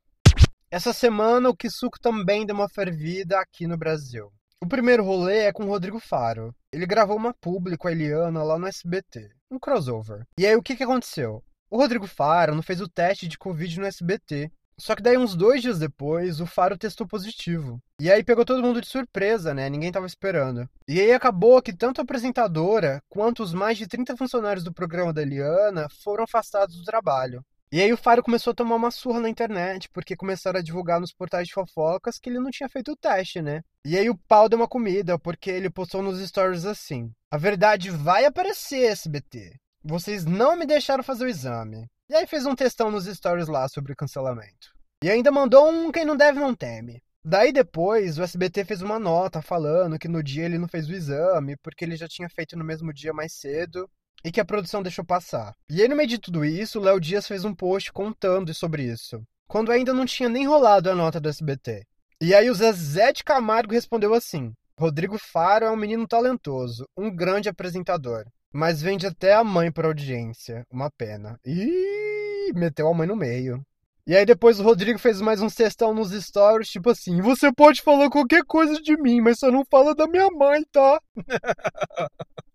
Essa 0.70 0.92
semana 0.92 1.48
o 1.48 1.56
Kisuko 1.56 1.98
também 2.00 2.44
deu 2.44 2.54
uma 2.54 2.68
fervida 2.68 3.38
aqui 3.40 3.66
no 3.66 3.78
Brasil. 3.78 4.30
O 4.62 4.66
primeiro 4.66 5.02
rolê 5.02 5.38
é 5.38 5.52
com 5.52 5.64
o 5.64 5.68
Rodrigo 5.68 5.98
Faro. 5.98 6.54
Ele 6.70 6.84
gravou 6.84 7.16
uma 7.16 7.32
publi 7.32 7.78
com 7.78 7.88
a 7.88 7.92
Eliana 7.92 8.42
lá 8.42 8.58
no 8.58 8.66
SBT. 8.66 9.30
Um 9.50 9.58
crossover. 9.58 10.26
E 10.38 10.46
aí 10.46 10.54
o 10.54 10.62
que, 10.62 10.76
que 10.76 10.84
aconteceu? 10.84 11.42
O 11.70 11.78
Rodrigo 11.78 12.06
Faro 12.06 12.54
não 12.54 12.62
fez 12.62 12.78
o 12.78 12.88
teste 12.88 13.26
de 13.26 13.38
Covid 13.38 13.80
no 13.80 13.86
SBT. 13.86 14.52
Só 14.78 14.94
que 14.94 15.02
daí, 15.02 15.16
uns 15.16 15.34
dois 15.34 15.62
dias 15.62 15.78
depois, 15.78 16.40
o 16.40 16.46
Faro 16.46 16.76
testou 16.76 17.06
positivo. 17.06 17.80
E 18.00 18.10
aí 18.10 18.22
pegou 18.22 18.44
todo 18.44 18.62
mundo 18.62 18.82
de 18.82 18.86
surpresa, 18.86 19.54
né? 19.54 19.68
Ninguém 19.68 19.92
tava 19.92 20.06
esperando. 20.06 20.68
E 20.86 21.00
aí 21.00 21.12
acabou 21.12 21.60
que 21.62 21.72
tanto 21.72 22.00
a 22.00 22.04
apresentadora 22.04 23.02
quanto 23.08 23.42
os 23.42 23.54
mais 23.54 23.78
de 23.78 23.86
30 23.86 24.14
funcionários 24.16 24.64
do 24.64 24.74
programa 24.74 25.12
da 25.12 25.22
Eliana 25.22 25.86
foram 26.02 26.24
afastados 26.24 26.76
do 26.76 26.84
trabalho. 26.84 27.42
E 27.72 27.80
aí 27.80 27.92
o 27.92 27.96
Faro 27.96 28.20
começou 28.20 28.50
a 28.50 28.54
tomar 28.54 28.74
uma 28.74 28.90
surra 28.90 29.20
na 29.20 29.28
internet, 29.28 29.88
porque 29.90 30.16
começaram 30.16 30.58
a 30.58 30.62
divulgar 30.62 30.98
nos 30.98 31.12
portais 31.12 31.46
de 31.46 31.54
fofocas 31.54 32.18
que 32.18 32.28
ele 32.28 32.40
não 32.40 32.50
tinha 32.50 32.68
feito 32.68 32.90
o 32.90 32.96
teste, 32.96 33.40
né? 33.40 33.62
E 33.84 33.96
aí 33.96 34.10
o 34.10 34.18
pau 34.26 34.48
deu 34.48 34.58
uma 34.58 34.66
comida, 34.66 35.16
porque 35.16 35.48
ele 35.48 35.70
postou 35.70 36.02
nos 36.02 36.18
stories 36.20 36.64
assim: 36.64 37.12
A 37.30 37.38
verdade 37.38 37.88
vai 37.88 38.24
aparecer, 38.24 38.90
SBT. 38.90 39.54
Vocês 39.84 40.24
não 40.24 40.56
me 40.56 40.66
deixaram 40.66 41.04
fazer 41.04 41.24
o 41.24 41.28
exame. 41.28 41.86
E 42.08 42.14
aí 42.16 42.26
fez 42.26 42.44
um 42.44 42.56
textão 42.56 42.90
nos 42.90 43.04
stories 43.04 43.46
lá 43.46 43.68
sobre 43.68 43.94
cancelamento. 43.94 44.74
E 45.04 45.08
ainda 45.08 45.30
mandou 45.30 45.70
um 45.70 45.92
quem 45.92 46.04
não 46.04 46.16
deve 46.16 46.40
não 46.40 46.56
teme. 46.56 47.00
Daí 47.24 47.52
depois, 47.52 48.18
o 48.18 48.22
SBT 48.24 48.64
fez 48.64 48.82
uma 48.82 48.98
nota 48.98 49.40
falando 49.40 49.96
que 49.96 50.08
no 50.08 50.24
dia 50.24 50.44
ele 50.44 50.58
não 50.58 50.66
fez 50.66 50.88
o 50.88 50.92
exame, 50.92 51.56
porque 51.62 51.84
ele 51.84 51.94
já 51.94 52.08
tinha 52.08 52.28
feito 52.28 52.56
no 52.56 52.64
mesmo 52.64 52.92
dia 52.92 53.12
mais 53.12 53.32
cedo 53.34 53.88
e 54.24 54.30
que 54.30 54.40
a 54.40 54.44
produção 54.44 54.82
deixou 54.82 55.04
passar. 55.04 55.54
E 55.68 55.82
aí, 55.82 55.88
no 55.88 55.96
meio 55.96 56.08
de 56.08 56.18
tudo 56.18 56.44
isso, 56.44 56.78
o 56.78 56.82
Léo 56.82 57.00
Dias 57.00 57.26
fez 57.26 57.44
um 57.44 57.54
post 57.54 57.92
contando 57.92 58.52
sobre 58.54 58.84
isso, 58.84 59.22
quando 59.46 59.72
ainda 59.72 59.92
não 59.92 60.06
tinha 60.06 60.28
nem 60.28 60.46
rolado 60.46 60.90
a 60.90 60.94
nota 60.94 61.20
do 61.20 61.28
SBT. 61.28 61.84
E 62.20 62.34
aí 62.34 62.50
o 62.50 62.54
Zezé 62.54 63.12
de 63.12 63.24
Camargo 63.24 63.72
respondeu 63.72 64.12
assim: 64.12 64.52
Rodrigo 64.78 65.18
Faro 65.18 65.64
é 65.64 65.70
um 65.70 65.76
menino 65.76 66.06
talentoso, 66.06 66.86
um 66.96 67.14
grande 67.14 67.48
apresentador, 67.48 68.24
mas 68.52 68.82
vende 68.82 69.06
até 69.06 69.34
a 69.34 69.42
mãe 69.42 69.72
para 69.72 69.88
audiência. 69.88 70.66
Uma 70.70 70.90
pena. 70.90 71.38
Ih, 71.44 72.52
meteu 72.54 72.88
a 72.88 72.94
mãe 72.94 73.06
no 73.06 73.16
meio. 73.16 73.64
E 74.06 74.16
aí 74.16 74.26
depois 74.26 74.58
o 74.58 74.62
Rodrigo 74.62 74.98
fez 74.98 75.20
mais 75.20 75.40
um 75.40 75.48
textão 75.48 75.94
nos 75.94 76.10
stories, 76.10 76.68
tipo 76.68 76.90
assim, 76.90 77.20
você 77.20 77.52
pode 77.52 77.80
falar 77.80 78.10
qualquer 78.10 78.42
coisa 78.44 78.80
de 78.82 78.96
mim, 78.96 79.20
mas 79.20 79.38
só 79.38 79.50
não 79.50 79.64
fala 79.70 79.94
da 79.94 80.06
minha 80.06 80.28
mãe, 80.30 80.64
tá? 80.72 81.00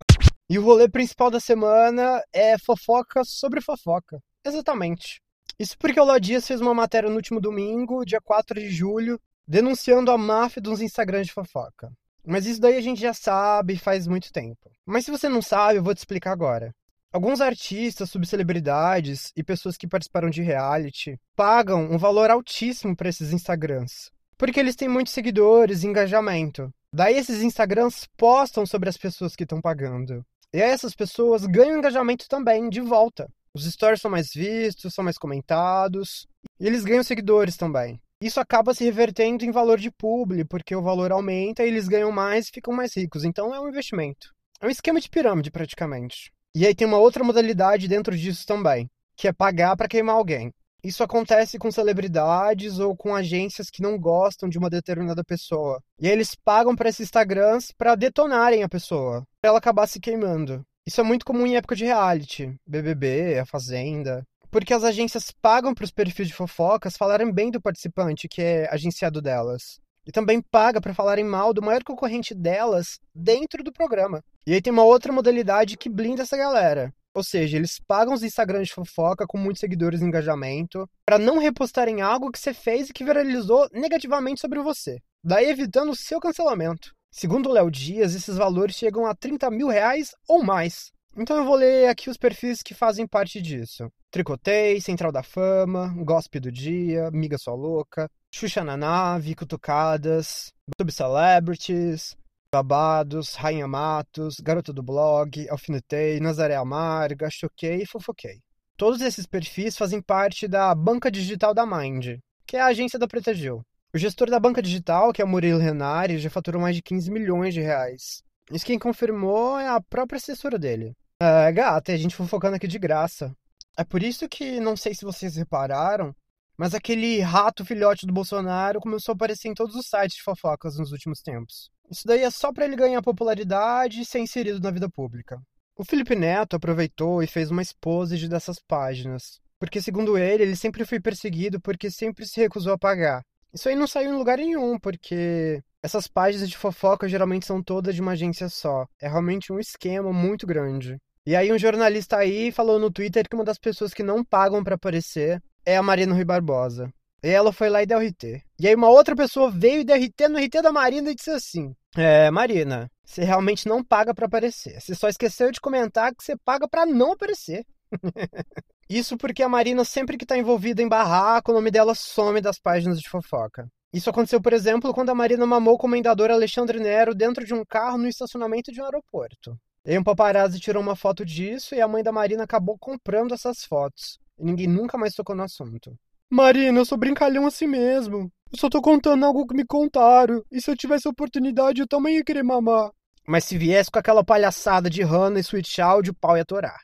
e 0.50 0.60
o 0.60 0.64
rolê 0.64 0.88
principal 0.88 1.32
da 1.32 1.40
semana 1.40 2.22
é 2.32 2.58
fofoca 2.58 3.24
sobre 3.26 3.62
fofoca. 3.62 4.20
Exatamente. 4.44 5.22
Isso 5.58 5.78
porque 5.78 6.00
o 6.00 6.04
Lodias 6.04 6.46
fez 6.46 6.62
uma 6.62 6.74
matéria 6.74 7.10
no 7.10 7.16
último 7.16 7.40
domingo, 7.40 8.06
dia 8.06 8.22
4 8.22 8.60
de 8.60 8.70
julho, 8.70 9.20
denunciando 9.48 10.12
a 10.12 10.18
máfia 10.18 10.62
dos 10.62 10.82
Instagrams 10.82 11.28
de 11.28 11.34
fofoca. 11.34 11.92
Mas 12.26 12.46
isso 12.46 12.60
daí 12.60 12.76
a 12.76 12.82
gente 12.82 13.00
já 13.00 13.14
sabe 13.14 13.78
faz 13.78 14.08
muito 14.08 14.32
tempo. 14.32 14.72
Mas 14.86 15.06
se 15.06 15.12
você 15.12 15.30
não 15.30 15.42
sabe, 15.42 15.80
eu 15.80 15.84
vou 15.84 15.94
te 15.94 16.00
explicar 16.00 16.32
agora. 16.32 16.74
Alguns 17.12 17.40
artistas, 17.40 18.10
subcelebridades 18.10 19.32
e 19.38 19.44
pessoas 19.44 19.78
que 19.78 19.88
participaram 19.88 20.30
de 20.30 20.42
reality 20.42 21.18
pagam 21.36 21.90
um 21.90 21.98
valor 21.98 22.30
altíssimo 22.30 22.96
para 22.96 23.08
esses 23.08 23.32
Instagrams, 23.32 24.12
porque 24.38 24.60
eles 24.60 24.76
têm 24.76 24.90
muitos 24.90 25.14
seguidores 25.14 25.84
e 25.84 25.88
engajamento. 25.88 26.70
Daí 26.92 27.18
esses 27.18 27.42
Instagrams 27.42 28.08
postam 28.18 28.66
sobre 28.66 28.90
as 28.90 28.98
pessoas 28.98 29.36
que 29.36 29.44
estão 29.44 29.62
pagando. 29.62 30.26
E 30.56 30.62
essas 30.62 30.96
pessoas 30.96 31.46
ganham 31.46 31.78
engajamento 31.78 32.30
também 32.30 32.70
de 32.70 32.80
volta. 32.80 33.28
Os 33.54 33.66
stories 33.66 34.00
são 34.00 34.10
mais 34.10 34.30
vistos, 34.34 34.94
são 34.94 35.04
mais 35.04 35.18
comentados, 35.18 36.26
e 36.58 36.66
eles 36.66 36.86
ganham 36.86 37.04
seguidores 37.04 37.58
também. 37.58 38.00
Isso 38.22 38.40
acaba 38.40 38.74
se 38.74 38.86
revertendo 38.86 39.44
em 39.44 39.52
valor 39.52 39.78
de 39.78 39.92
publi, 39.92 40.46
porque 40.46 40.74
o 40.74 40.82
valor 40.82 41.12
aumenta 41.12 41.62
e 41.62 41.68
eles 41.68 41.90
ganham 41.90 42.10
mais 42.10 42.48
e 42.48 42.52
ficam 42.54 42.74
mais 42.74 42.96
ricos. 42.96 43.26
Então 43.26 43.54
é 43.54 43.60
um 43.60 43.68
investimento. 43.68 44.30
É 44.62 44.66
um 44.66 44.70
esquema 44.70 45.02
de 45.02 45.10
pirâmide 45.10 45.52
praticamente. 45.52 46.32
E 46.56 46.66
aí 46.66 46.74
tem 46.74 46.88
uma 46.88 47.00
outra 47.00 47.22
modalidade 47.22 47.90
dentro 47.90 48.16
disso 48.16 48.46
também, 48.46 48.90
que 49.18 49.28
é 49.28 49.34
pagar 49.34 49.76
para 49.76 49.90
queimar 49.90 50.16
alguém. 50.16 50.54
Isso 50.86 51.04
acontece 51.04 51.58
com 51.58 51.72
celebridades 51.72 52.78
ou 52.78 52.96
com 52.96 53.16
agências 53.16 53.72
que 53.72 53.82
não 53.82 53.98
gostam 53.98 54.48
de 54.48 54.60
uma 54.60 54.70
determinada 54.70 55.24
pessoa. 55.24 55.82
E 56.00 56.06
aí 56.06 56.14
eles 56.14 56.36
pagam 56.36 56.76
para 56.76 56.90
esses 56.90 57.08
Instagrams 57.08 57.74
para 57.76 57.96
detonarem 57.96 58.62
a 58.62 58.70
pessoa, 58.70 59.26
para 59.42 59.50
ela 59.50 59.58
acabar 59.58 59.88
se 59.88 60.00
queimando. 60.00 60.64
Isso 60.86 61.02
é 61.02 61.04
muito 61.04 61.26
comum 61.26 61.48
em 61.48 61.56
época 61.56 61.76
de 61.76 61.86
reality, 61.86 62.56
BBB, 62.68 63.40
A 63.40 63.48
Fazenda, 63.48 64.24
porque 64.52 64.76
as 64.76 64.84
agências 64.84 65.32
pagam 65.42 65.74
para 65.74 65.86
os 65.86 65.92
perfis 65.92 66.28
de 66.28 66.36
fofocas 66.36 66.96
falarem 66.96 67.34
bem 67.34 67.50
do 67.50 67.60
participante 67.60 68.28
que 68.28 68.44
é 68.44 68.72
agenciado 68.72 69.24
delas 69.24 69.80
e 70.06 70.12
também 70.12 70.40
paga 70.40 70.80
para 70.80 70.94
falarem 70.94 71.26
mal 71.26 71.52
do 71.52 71.64
maior 71.64 71.84
concorrente 71.84 72.36
delas 72.36 73.00
dentro 73.12 73.64
do 73.64 73.74
programa. 73.74 74.24
E 74.46 74.54
aí 74.54 74.62
tem 74.62 74.72
uma 74.72 74.84
outra 74.84 75.12
modalidade 75.12 75.78
que 75.78 75.90
blinda 75.90 76.22
essa 76.22 76.38
galera. 76.38 76.94
Ou 77.16 77.24
seja, 77.24 77.56
eles 77.56 77.80
pagam 77.88 78.14
os 78.14 78.24
Instagrams 78.24 78.68
de 78.68 78.74
fofoca 78.74 79.26
com 79.26 79.38
muitos 79.38 79.62
seguidores 79.62 80.02
e 80.02 80.04
engajamento 80.04 80.86
para 81.06 81.18
não 81.18 81.38
repostarem 81.38 82.02
algo 82.02 82.30
que 82.30 82.38
você 82.38 82.54
fez 82.54 82.90
e 82.90 82.94
que 82.94 83.06
viralizou 83.06 83.70
negativamente 83.72 84.42
sobre 84.42 84.62
você, 84.62 85.00
daí 85.24 85.50
evitando 85.50 85.92
o 85.92 85.96
seu 85.96 86.20
cancelamento. 86.20 86.92
Segundo 87.10 87.50
o 87.50 87.54
Léo 87.54 87.72
Dias, 87.72 88.14
esses 88.14 88.36
valores 88.36 88.76
chegam 88.76 89.06
a 89.06 89.16
30 89.16 89.50
mil 89.50 89.70
reais 89.70 90.12
ou 90.28 90.44
mais. 90.44 90.92
Então 91.18 91.38
eu 91.38 91.46
vou 91.46 91.56
ler 91.56 91.88
aqui 91.88 92.10
os 92.10 92.18
perfis 92.18 92.62
que 92.62 92.74
fazem 92.74 93.08
parte 93.08 93.42
disso. 93.42 93.90
Tricotei, 94.12 94.82
Central 94.82 95.14
da 95.14 95.24
Fama, 95.24 95.96
Gospe 96.04 96.42
do 96.42 96.52
Dia, 96.52 97.10
Miga 97.12 97.38
Sua 97.38 97.56
Louca, 97.56 98.12
Xuxa 98.30 98.66
na 98.66 98.76
Nave, 98.76 99.34
Cutucadas, 99.34 100.52
Subcelebrities, 100.78 102.18
Babados, 102.56 103.36
Rainha 103.36 103.68
Matos, 103.68 104.40
Garota 104.40 104.72
do 104.72 104.82
Blog, 104.82 105.50
Alfinetei, 105.50 106.22
Nazaré 106.22 106.56
Amarga, 106.56 107.30
Choquei 107.30 107.82
e 107.82 107.86
Fofoquei. 107.86 108.40
Todos 108.78 109.02
esses 109.02 109.26
perfis 109.26 109.76
fazem 109.76 110.02
parte 110.02 110.48
da 110.48 110.74
Banca 110.74 111.12
Digital 111.12 111.54
da 111.54 111.66
Mind, 111.66 112.18
que 112.48 112.56
é 112.56 112.62
a 112.62 112.68
agência 112.68 112.98
da 112.98 113.08
Preta 113.08 113.34
Gil. 113.34 113.62
O 113.94 113.98
gestor 113.98 114.30
da 114.30 114.40
banca 114.40 114.62
digital, 114.62 115.12
que 115.12 115.22
é 115.22 115.26
o 115.26 115.28
Murilo 115.28 115.60
Renari, 115.60 116.18
já 116.18 116.30
faturou 116.30 116.62
mais 116.62 116.76
de 116.76 116.82
15 116.82 117.10
milhões 117.12 117.54
de 117.54 117.62
reais. 117.62 118.22
Isso 118.52 118.66
quem 118.66 118.80
confirmou 118.80 119.58
é 119.58 119.68
a 119.68 119.82
própria 119.82 120.18
assessora 120.18 120.58
dele. 120.58 120.94
É, 121.22 121.52
gata, 121.52 121.92
a 121.92 121.98
gente 121.98 122.16
fofocando 122.16 122.56
aqui 122.56 122.68
de 122.68 122.80
graça. 122.80 123.34
É 123.78 123.84
por 123.84 124.02
isso 124.04 124.28
que, 124.30 124.60
não 124.60 124.78
sei 124.78 124.94
se 124.94 125.04
vocês 125.04 125.36
repararam, 125.36 126.14
mas 126.58 126.74
aquele 126.74 127.20
rato 127.20 127.66
filhote 127.66 128.06
do 128.06 128.14
Bolsonaro 128.14 128.80
começou 128.80 129.14
a 129.14 129.16
aparecer 129.16 129.50
em 129.50 129.54
todos 129.54 129.76
os 129.76 129.88
sites 129.88 130.18
de 130.18 130.24
fofocas 130.24 130.78
nos 130.78 130.92
últimos 130.92 131.22
tempos. 131.22 131.70
Isso 131.90 132.04
daí 132.06 132.22
é 132.22 132.32
só 132.32 132.52
para 132.52 132.66
ele 132.66 132.76
ganhar 132.76 133.02
popularidade 133.02 134.02
e 134.02 134.06
ser 134.06 134.20
inserido 134.20 134.60
na 134.60 134.72
vida 134.72 134.90
pública. 134.90 135.40
O 135.78 135.84
Felipe 135.84 136.16
Neto 136.16 136.56
aproveitou 136.56 137.22
e 137.22 137.28
fez 137.28 137.52
uma 137.52 137.62
exposed 137.62 138.28
dessas 138.30 138.60
páginas, 138.66 139.40
porque 139.60 139.82
segundo 139.82 140.18
ele, 140.18 140.44
ele 140.44 140.56
sempre 140.56 140.86
foi 140.86 141.00
perseguido 141.00 141.60
porque 141.60 141.92
sempre 141.92 142.26
se 142.26 142.40
recusou 142.40 142.74
a 142.74 142.78
pagar. 142.78 143.22
Isso 143.54 143.70
aí 143.70 143.76
não 143.76 143.88
saiu 143.88 144.12
em 144.14 144.18
lugar 144.18 144.38
nenhum, 144.38 144.80
porque 144.80 145.62
essas 145.82 146.08
páginas 146.08 146.50
de 146.50 146.58
fofoca 146.58 147.08
geralmente 147.08 147.46
são 147.46 147.62
todas 147.62 147.94
de 147.94 148.02
uma 148.02 148.14
agência 148.14 148.50
só. 148.50 148.86
É 149.02 149.08
realmente 149.08 149.54
um 149.54 149.60
esquema 149.60 150.12
muito 150.12 150.48
grande. 150.48 150.98
E 151.26 151.36
aí 151.36 151.52
um 151.52 151.58
jornalista 151.58 152.18
aí 152.18 152.52
falou 152.52 152.80
no 152.80 152.92
Twitter 152.92 153.28
que 153.28 153.36
uma 153.36 153.44
das 153.44 153.58
pessoas 153.58 153.94
que 153.94 154.04
não 154.04 154.24
pagam 154.24 154.64
para 154.64 154.76
aparecer 154.76 155.42
é 155.66 155.78
a 155.78 155.84
Marina 155.84 156.14
Rui 156.14 156.24
Barbosa. 156.24 156.94
E 157.24 157.30
ela 157.30 157.52
foi 157.52 157.70
lá 157.70 157.82
e 157.82 157.86
deu 157.86 158.00
RT. 158.00 158.44
E 158.60 158.68
aí 158.68 158.76
uma 158.76 158.90
outra 158.90 159.16
pessoa 159.16 159.50
veio 159.50 159.82
e 159.82 159.84
deu 159.84 159.96
RT 159.96 160.30
no 160.30 160.38
RT 160.38 160.62
da 160.62 160.72
Marina 160.72 161.10
e 161.10 161.16
disse 161.16 161.32
assim: 161.32 161.74
É, 161.98 162.30
Marina, 162.30 162.90
você 163.04 163.24
realmente 163.24 163.68
não 163.68 163.84
paga 163.84 164.14
para 164.14 164.28
aparecer. 164.28 164.80
Você 164.80 164.94
só 164.94 165.10
esqueceu 165.10 165.52
de 165.52 165.60
comentar 165.60 166.14
que 166.14 166.24
você 166.24 166.36
paga 166.38 166.68
para 166.68 166.86
não 166.86 167.14
aparecer. 167.14 167.66
Isso 168.88 169.18
porque 169.18 169.42
a 169.42 169.50
Marina, 169.50 169.84
sempre 169.84 170.18
que 170.18 170.26
tá 170.26 170.38
envolvida 170.38 170.82
em 170.82 170.88
barraco, 170.88 171.52
o 171.52 171.56
nome 171.56 171.72
dela 171.72 171.96
some 171.96 172.40
das 172.40 172.60
páginas 172.60 173.00
de 173.00 173.10
fofoca. 173.10 173.68
Isso 173.92 174.10
aconteceu, 174.10 174.40
por 174.42 174.54
exemplo, 174.54 174.94
quando 174.94 175.10
a 175.10 175.16
Marina 175.16 175.46
mamou 175.46 175.76
o 175.76 175.78
comendador 175.80 176.30
Alexandre 176.30 176.80
Nero 176.80 177.16
dentro 177.16 177.46
de 177.46 177.54
um 177.54 177.64
carro 177.66 177.98
no 177.98 178.08
estacionamento 178.08 178.72
de 178.72 178.82
um 178.82 178.86
aeroporto. 178.86 179.58
E 179.86 179.98
um 179.98 180.04
paparazzi 180.04 180.60
tirou 180.60 180.84
uma 180.84 180.96
foto 180.96 181.26
disso 181.26 181.74
e 181.74 181.82
a 181.82 181.88
mãe 181.88 182.04
da 182.04 182.12
Marina 182.12 182.44
acabou 182.44 182.78
comprando 182.78 183.34
essas 183.34 183.64
fotos. 183.64 184.20
E 184.40 184.44
ninguém 184.44 184.68
nunca 184.68 184.98
mais 184.98 185.14
tocou 185.14 185.36
no 185.36 185.44
assunto. 185.44 185.94
Marina, 186.30 186.80
eu 186.80 186.86
sou 186.86 186.98
brincalhão 186.98 187.46
assim 187.46 187.68
mesmo. 187.68 188.32
Eu 188.52 188.60
só 188.60 188.70
tô 188.70 188.82
contando 188.82 189.26
algo 189.26 189.46
que 189.46 189.56
me 189.56 189.66
contaram. 189.66 190.44
E 190.52 190.62
se 190.62 190.70
eu 190.70 190.76
tivesse 190.76 191.08
oportunidade, 191.08 191.82
eu 191.82 191.88
também 191.88 192.18
ia 192.18 192.24
querer 192.24 192.44
mamar. 192.44 192.92
Mas 193.28 193.46
se 193.46 193.58
viesse 193.58 193.90
com 193.90 194.00
aquela 194.00 194.24
palhaçada 194.24 194.90
de 194.90 195.02
Hannah 195.02 195.40
e 195.40 195.44
Sweet 195.44 195.70
Child, 195.70 196.10
o 196.12 196.14
pau 196.14 196.38
ia 196.38 196.46
torar. 196.46 196.78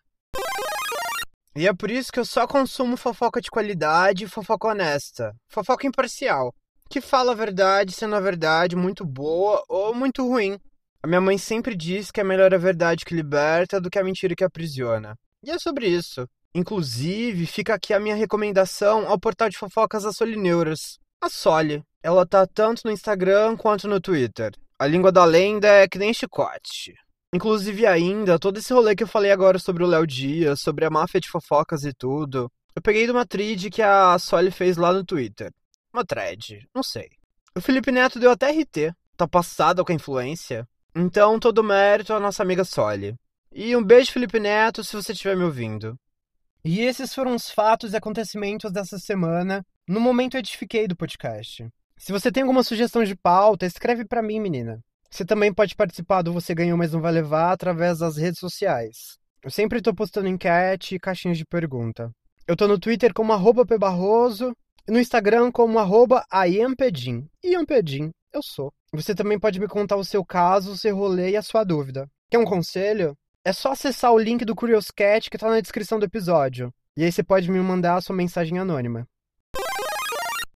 E 1.56 1.68
é 1.68 1.74
por 1.74 1.92
isso 1.92 2.12
que 2.12 2.20
eu 2.20 2.26
só 2.26 2.48
consumo 2.48 2.96
fofoca 2.96 3.42
de 3.42 3.52
qualidade 3.52 4.24
e 4.24 4.28
fofoca 4.28 4.70
honesta. 4.70 5.36
Fofoca 5.50 5.86
imparcial. 5.86 6.54
Que 6.90 7.02
fala 7.02 7.34
a 7.34 7.36
verdade, 7.36 7.94
sendo 7.94 8.16
a 8.16 8.20
verdade 8.20 8.76
muito 8.76 9.06
boa 9.06 9.64
ou 9.68 9.94
muito 9.94 10.26
ruim. 10.26 10.58
A 11.04 11.08
minha 11.08 11.22
mãe 11.22 11.38
sempre 11.38 11.76
diz 11.76 12.10
que 12.10 12.22
é 12.22 12.24
melhor 12.24 12.54
a 12.54 12.58
verdade 12.58 13.04
que 13.04 13.14
liberta 13.14 13.82
do 13.82 13.90
que 13.90 14.00
a 14.00 14.04
mentira 14.04 14.36
que 14.36 14.44
aprisiona. 14.44 15.18
E 15.44 15.52
é 15.52 15.60
sobre 15.60 15.88
isso. 15.88 16.28
Inclusive, 16.54 17.46
fica 17.46 17.74
aqui 17.74 17.94
a 17.94 18.00
minha 18.00 18.16
recomendação 18.16 19.08
ao 19.08 19.20
portal 19.20 19.50
de 19.50 19.58
fofocas 19.58 20.04
da 20.04 20.12
Solineuras. 20.12 21.00
A 21.22 21.30
Soli. 21.30 21.84
Ela 22.04 22.26
tá 22.26 22.46
tanto 22.46 22.82
no 22.86 22.92
Instagram 22.92 23.56
quanto 23.56 23.88
no 23.88 24.02
Twitter. 24.02 24.52
A 24.78 24.88
língua 24.88 25.12
da 25.12 25.24
lenda 25.24 25.68
é 25.68 25.88
que 25.88 26.00
nem 26.00 26.14
chicote. 26.14 26.94
Inclusive 27.34 27.86
ainda, 27.86 28.38
todo 28.38 28.58
esse 28.58 28.74
rolê 28.74 28.96
que 28.96 29.04
eu 29.04 29.08
falei 29.08 29.32
agora 29.32 29.60
sobre 29.60 29.84
o 29.84 29.88
Léo 29.88 30.06
Dias, 30.06 30.60
sobre 30.60 30.84
a 30.84 30.90
máfia 30.90 31.22
de 31.22 31.30
fofocas 31.30 31.84
e 31.86 31.94
tudo, 31.94 32.52
eu 32.76 32.82
peguei 32.82 33.06
de 33.06 33.12
uma 33.12 33.26
thread 33.26 33.70
que 33.70 33.82
a 33.82 34.18
Soli 34.20 34.52
fez 34.52 34.76
lá 34.76 34.92
no 34.92 35.06
Twitter. 35.06 35.52
Uma 35.94 36.04
thread, 36.04 36.68
não 36.76 36.84
sei. 36.84 37.10
O 37.56 37.62
Felipe 37.62 37.92
Neto 37.92 38.20
deu 38.20 38.32
até 38.32 38.50
RT. 38.52 38.94
Tá 39.16 39.28
passado 39.28 39.86
com 39.86 39.92
a 39.92 39.96
influência? 39.96 40.68
Então, 40.96 41.40
todo 41.40 41.64
mérito 41.64 42.14
à 42.14 42.20
nossa 42.20 42.44
amiga 42.44 42.66
Soli. 42.66 43.16
E 43.54 43.76
um 43.76 43.84
beijo, 43.84 44.12
Felipe 44.12 44.40
Neto, 44.40 44.84
se 44.84 44.96
você 44.96 45.12
estiver 45.12 45.38
me 45.38 45.44
ouvindo. 45.44 45.96
E 46.64 46.82
esses 46.82 47.14
foram 47.14 47.34
os 47.34 47.50
fatos 47.50 47.94
e 47.94 47.98
acontecimentos 47.98 48.72
dessa 48.72 49.00
semana 49.00 49.66
no 49.88 50.00
momento 50.00 50.38
edifiquei 50.38 50.88
do 50.88 50.96
podcast. 50.96 51.68
Se 51.98 52.12
você 52.12 52.32
tem 52.32 52.44
alguma 52.44 52.64
sugestão 52.64 53.04
de 53.04 53.16
pauta, 53.16 53.66
escreve 53.66 54.06
para 54.06 54.22
mim, 54.22 54.40
menina. 54.40 54.80
Você 55.10 55.26
também 55.26 55.54
pode 55.54 55.76
participar 55.76 56.22
do 56.22 56.32
Você 56.32 56.54
Ganhou, 56.54 56.78
Mas 56.78 56.94
Não 56.94 57.02
Vai 57.02 57.12
Levar 57.12 57.52
através 57.52 58.00
das 58.00 58.16
redes 58.16 58.40
sociais. 58.40 59.18
Eu 59.44 59.50
sempre 59.50 59.82
tô 59.82 59.94
postando 59.94 60.28
enquete 60.28 60.96
e 60.96 61.00
caixinhas 61.00 61.38
de 61.38 61.46
pergunta. 61.46 62.12
Eu 62.48 62.56
tô 62.56 62.68
no 62.68 62.80
Twitter 62.80 63.14
como 63.14 63.34
arroba 63.34 63.66
pbarroso 63.66 64.56
no 64.88 65.00
Instagram 65.00 65.52
como 65.52 65.80
arroba 65.80 66.26
aiampedim. 66.32 67.28
Iampedim, 67.44 68.12
eu 68.34 68.42
sou. 68.44 68.72
Você 68.94 69.16
também 69.16 69.40
pode 69.40 69.60
me 69.60 69.68
contar 69.68 69.96
o 69.96 70.06
seu 70.06 70.24
caso, 70.26 70.72
o 70.72 70.78
seu 70.78 70.96
rolê 70.96 71.32
e 71.32 71.38
a 71.38 71.42
sua 71.42 71.64
dúvida. 71.64 72.08
Quer 72.30 72.40
um 72.40 72.46
conselho? 72.46 73.16
É 73.44 73.52
só 73.52 73.72
acessar 73.72 74.14
o 74.14 74.20
link 74.20 74.46
do 74.46 74.54
Curious 74.54 74.92
Cat 74.92 75.28
que 75.28 75.38
tá 75.38 75.50
na 75.50 75.60
descrição 75.60 75.98
do 75.98 76.06
episódio. 76.06 76.72
E 76.96 77.04
aí 77.04 77.12
você 77.12 77.24
pode 77.24 77.50
me 77.50 77.60
mandar 77.60 77.96
a 77.96 78.02
sua 78.02 78.16
mensagem 78.16 78.60
anônima. 78.60 79.08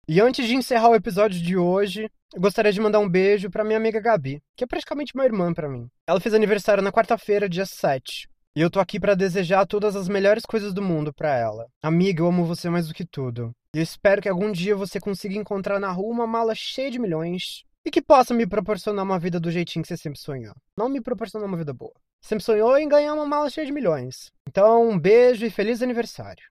E 0.07 0.21
antes 0.21 0.47
de 0.47 0.55
encerrar 0.55 0.91
o 0.91 0.95
episódio 0.95 1.41
de 1.41 1.57
hoje, 1.57 2.11
gostaria 2.37 2.71
de 2.71 2.81
mandar 2.83 2.99
um 2.99 3.09
beijo 3.09 3.49
para 3.49 3.65
minha 3.65 3.79
amiga 3.79 4.01
Gabi, 4.01 4.43
que 4.55 4.65
é 4.65 4.67
praticamente 4.67 5.15
uma 5.15 5.25
irmã 5.25 5.55
para 5.55 5.67
mim. 5.67 5.89
Ela 6.07 6.21
fez 6.21 6.35
aniversário 6.35 6.83
na 6.83 6.93
quarta-feira, 6.93 7.49
dia 7.49 7.65
7. 7.65 8.29
E 8.55 8.61
eu 8.61 8.69
tô 8.69 8.79
aqui 8.79 9.01
para 9.01 9.15
desejar 9.15 9.65
todas 9.65 9.97
as 9.97 10.07
melhores 10.07 10.45
coisas 10.45 10.75
do 10.75 10.83
mundo 10.83 11.11
para 11.11 11.35
ela. 11.35 11.67
Amiga, 11.83 12.21
eu 12.21 12.27
amo 12.27 12.45
você 12.45 12.69
mais 12.69 12.87
do 12.87 12.93
que 12.93 13.07
tudo. 13.07 13.51
E 13.75 13.79
eu 13.79 13.83
espero 13.83 14.21
que 14.21 14.29
algum 14.29 14.53
dia 14.53 14.77
você 14.77 15.01
consiga 15.01 15.35
encontrar 15.35 15.81
na 15.81 15.91
rua 15.91 16.13
uma 16.13 16.27
mala 16.27 16.55
cheia 16.55 16.91
de 16.91 16.99
milhões 16.99 17.65
e 17.83 17.91
que 17.91 18.03
possa 18.03 18.35
me 18.35 18.47
proporcionar 18.47 19.07
uma 19.07 19.19
vida 19.19 19.41
do 19.41 19.51
jeitinho 19.51 19.83
que 19.83 19.89
você 19.89 19.97
sempre 19.97 20.21
sonhou. 20.21 20.55
Não 20.77 20.91
me 20.91 21.01
proporcionar 21.01 21.49
uma 21.49 21.57
vida 21.57 21.73
boa. 21.73 21.95
Sempre 22.25 22.43
sonhou 22.43 22.75
em 22.79 22.89
ganhar 22.89 23.13
uma 23.13 23.27
mala 23.27 23.51
cheia 23.51 23.67
de 23.67 23.73
milhões. 23.73 24.33
Então, 24.49 24.89
um 24.89 24.99
beijo 24.99 25.45
e 25.45 25.51
feliz 25.51 25.83
aniversário. 25.83 26.43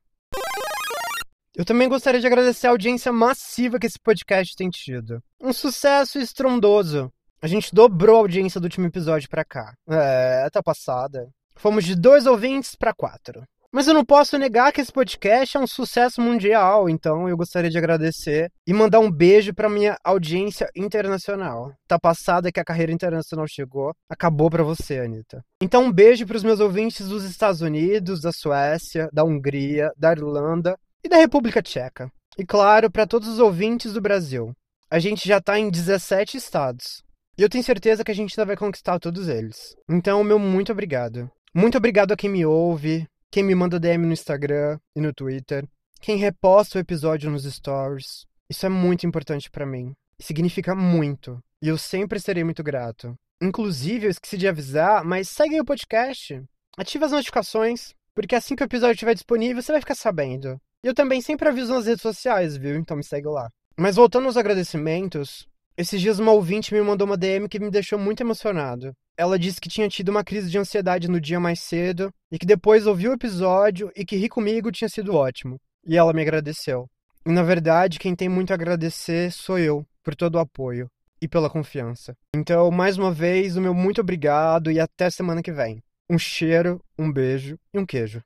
Eu 1.56 1.66
também 1.66 1.90
gostaria 1.90 2.22
de 2.22 2.28
agradecer 2.28 2.68
a 2.68 2.70
audiência 2.70 3.12
massiva 3.12 3.80
que 3.80 3.88
esse 3.88 3.98
podcast 4.00 4.56
tem 4.56 4.70
tido. 4.70 5.20
Um 5.42 5.52
sucesso 5.52 6.20
estrondoso. 6.20 7.12
A 7.42 7.48
gente 7.48 7.74
dobrou 7.74 8.18
a 8.18 8.20
audiência 8.20 8.62
do 8.62 8.66
último 8.66 8.86
episódio 8.86 9.28
pra 9.28 9.44
cá. 9.44 9.74
É, 9.90 10.48
tá 10.52 10.62
passada. 10.62 11.28
Fomos 11.56 11.84
de 11.84 11.96
dois 11.96 12.28
ouvintes 12.28 12.76
para 12.76 12.94
quatro. 12.94 13.44
Mas 13.76 13.88
eu 13.88 13.94
não 13.96 14.06
posso 14.06 14.38
negar 14.38 14.72
que 14.72 14.80
esse 14.80 14.92
podcast 14.92 15.58
é 15.58 15.60
um 15.60 15.66
sucesso 15.66 16.22
mundial, 16.22 16.88
então 16.88 17.28
eu 17.28 17.36
gostaria 17.36 17.72
de 17.72 17.78
agradecer 17.78 18.52
e 18.68 18.72
mandar 18.72 19.00
um 19.00 19.10
beijo 19.10 19.52
para 19.52 19.68
minha 19.68 19.98
audiência 20.04 20.70
internacional. 20.76 21.74
Tá 21.88 21.98
passada 21.98 22.52
que 22.52 22.60
a 22.60 22.64
carreira 22.64 22.92
internacional 22.92 23.48
chegou, 23.48 23.92
acabou 24.08 24.48
para 24.48 24.62
você, 24.62 25.00
Anitta. 25.00 25.44
Então 25.60 25.86
um 25.86 25.92
beijo 25.92 26.24
para 26.28 26.38
os 26.38 26.44
meus 26.44 26.60
ouvintes 26.60 27.08
dos 27.08 27.24
Estados 27.24 27.62
Unidos, 27.62 28.22
da 28.22 28.32
Suécia, 28.32 29.10
da 29.12 29.24
Hungria, 29.24 29.92
da 29.98 30.12
Irlanda 30.12 30.78
e 31.04 31.10
da 31.10 31.18
República 31.18 31.60
Tcheca. 31.60 32.12
E 32.38 32.46
claro, 32.46 32.92
para 32.92 33.08
todos 33.08 33.28
os 33.28 33.40
ouvintes 33.40 33.92
do 33.92 34.02
Brasil. 34.02 34.54
A 34.88 35.00
gente 35.00 35.28
já 35.28 35.40
está 35.40 35.58
em 35.58 35.72
17 35.72 36.38
estados. 36.38 37.02
E 37.36 37.42
eu 37.42 37.50
tenho 37.50 37.64
certeza 37.64 38.04
que 38.04 38.12
a 38.12 38.16
gente 38.16 38.40
ainda 38.40 38.46
vai 38.46 38.56
conquistar 38.56 39.00
todos 39.00 39.28
eles. 39.28 39.76
Então, 39.90 40.24
meu 40.24 40.38
muito 40.38 40.72
obrigado. 40.72 41.28
Muito 41.56 41.78
obrigado 41.78 42.12
a 42.12 42.16
quem 42.16 42.30
me 42.30 42.46
ouve, 42.46 43.08
quem 43.34 43.42
me 43.42 43.56
manda 43.56 43.80
DM 43.80 44.06
no 44.06 44.14
Instagram 44.14 44.78
e 44.96 45.02
no 45.02 45.12
Twitter, 45.12 45.68
quem 46.00 46.18
reposta 46.18 46.78
o 46.78 46.80
episódio 46.80 47.32
nos 47.32 47.52
stories. 47.52 48.28
Isso 48.48 48.64
é 48.64 48.70
muito 48.70 49.08
importante 49.08 49.50
para 49.50 49.66
mim. 49.66 49.96
Significa 50.20 50.76
muito. 50.76 51.44
E 51.60 51.68
eu 51.68 51.76
sempre 51.76 52.20
serei 52.20 52.44
muito 52.44 52.62
grato. 52.62 53.18
Inclusive, 53.42 54.06
eu 54.06 54.12
esqueci 54.12 54.38
de 54.38 54.48
avisar, 54.48 55.04
mas 55.04 55.30
segue 55.30 55.60
o 55.60 55.66
podcast. 55.66 56.44
Ative 56.78 57.06
as 57.06 57.12
notificações, 57.12 57.96
porque 58.14 58.36
assim 58.36 58.56
que 58.56 58.62
o 58.62 58.66
episódio 58.66 58.94
estiver 58.94 59.16
disponível, 59.16 59.64
você 59.64 59.72
vai 59.72 59.82
ficar 59.82 59.96
sabendo. 59.96 60.62
E 60.84 60.88
eu 60.88 60.94
também 60.94 61.20
sempre 61.20 61.50
aviso 61.50 61.74
nas 61.74 61.88
redes 61.88 62.04
sociais, 62.04 62.56
viu? 62.56 62.76
Então 62.76 62.96
me 62.96 63.04
segue 63.04 63.30
lá. 63.30 63.50
Mas 63.76 63.96
voltando 63.96 64.28
aos 64.28 64.38
agradecimentos, 64.38 65.48
esses 65.76 66.00
dias 66.00 66.20
uma 66.20 66.32
ouvinte 66.32 66.74
me 66.74 66.82
mandou 66.82 67.08
uma 67.08 67.18
DM 67.18 67.50
que 67.50 67.60
me 67.60 67.72
deixou 67.72 67.98
muito 67.98 68.22
emocionado. 68.22 68.94
Ela 69.18 69.40
disse 69.40 69.60
que 69.60 69.70
tinha 69.70 69.90
tido 69.90 70.10
uma 70.10 70.24
crise 70.24 70.50
de 70.50 70.58
ansiedade 70.58 71.08
no 71.08 71.20
dia 71.20 71.40
mais 71.40 71.62
cedo 71.62 72.12
e 72.32 72.38
que 72.38 72.46
depois 72.46 72.86
ouviu 72.86 73.12
o 73.12 73.16
episódio 73.16 73.92
e 73.96 74.06
que 74.06 74.16
rir 74.16 74.30
comigo 74.30 74.72
tinha 74.72 74.90
sido 74.90 75.16
ótimo. 75.16 75.60
E 75.86 75.98
ela 75.98 76.14
me 76.14 76.22
agradeceu. 76.22 76.88
E 77.26 77.32
na 77.32 77.42
verdade, 77.42 78.00
quem 78.00 78.16
tem 78.16 78.30
muito 78.30 78.52
a 78.52 78.54
agradecer 78.54 79.32
sou 79.32 79.58
eu, 79.58 79.86
por 80.04 80.16
todo 80.16 80.36
o 80.36 80.40
apoio 80.40 80.88
e 81.22 81.28
pela 81.28 81.50
confiança. 81.50 82.16
Então, 82.36 82.70
mais 82.70 82.98
uma 82.98 83.12
vez, 83.12 83.56
o 83.56 83.62
meu 83.62 83.74
muito 83.74 84.02
obrigado 84.02 84.70
e 84.70 84.80
até 84.80 85.10
semana 85.10 85.42
que 85.42 85.52
vem. 85.52 85.82
Um 86.10 86.20
cheiro, 86.20 86.82
um 87.00 87.12
beijo 87.12 87.58
e 87.74 87.80
um 87.80 87.86
queijo. 87.86 88.22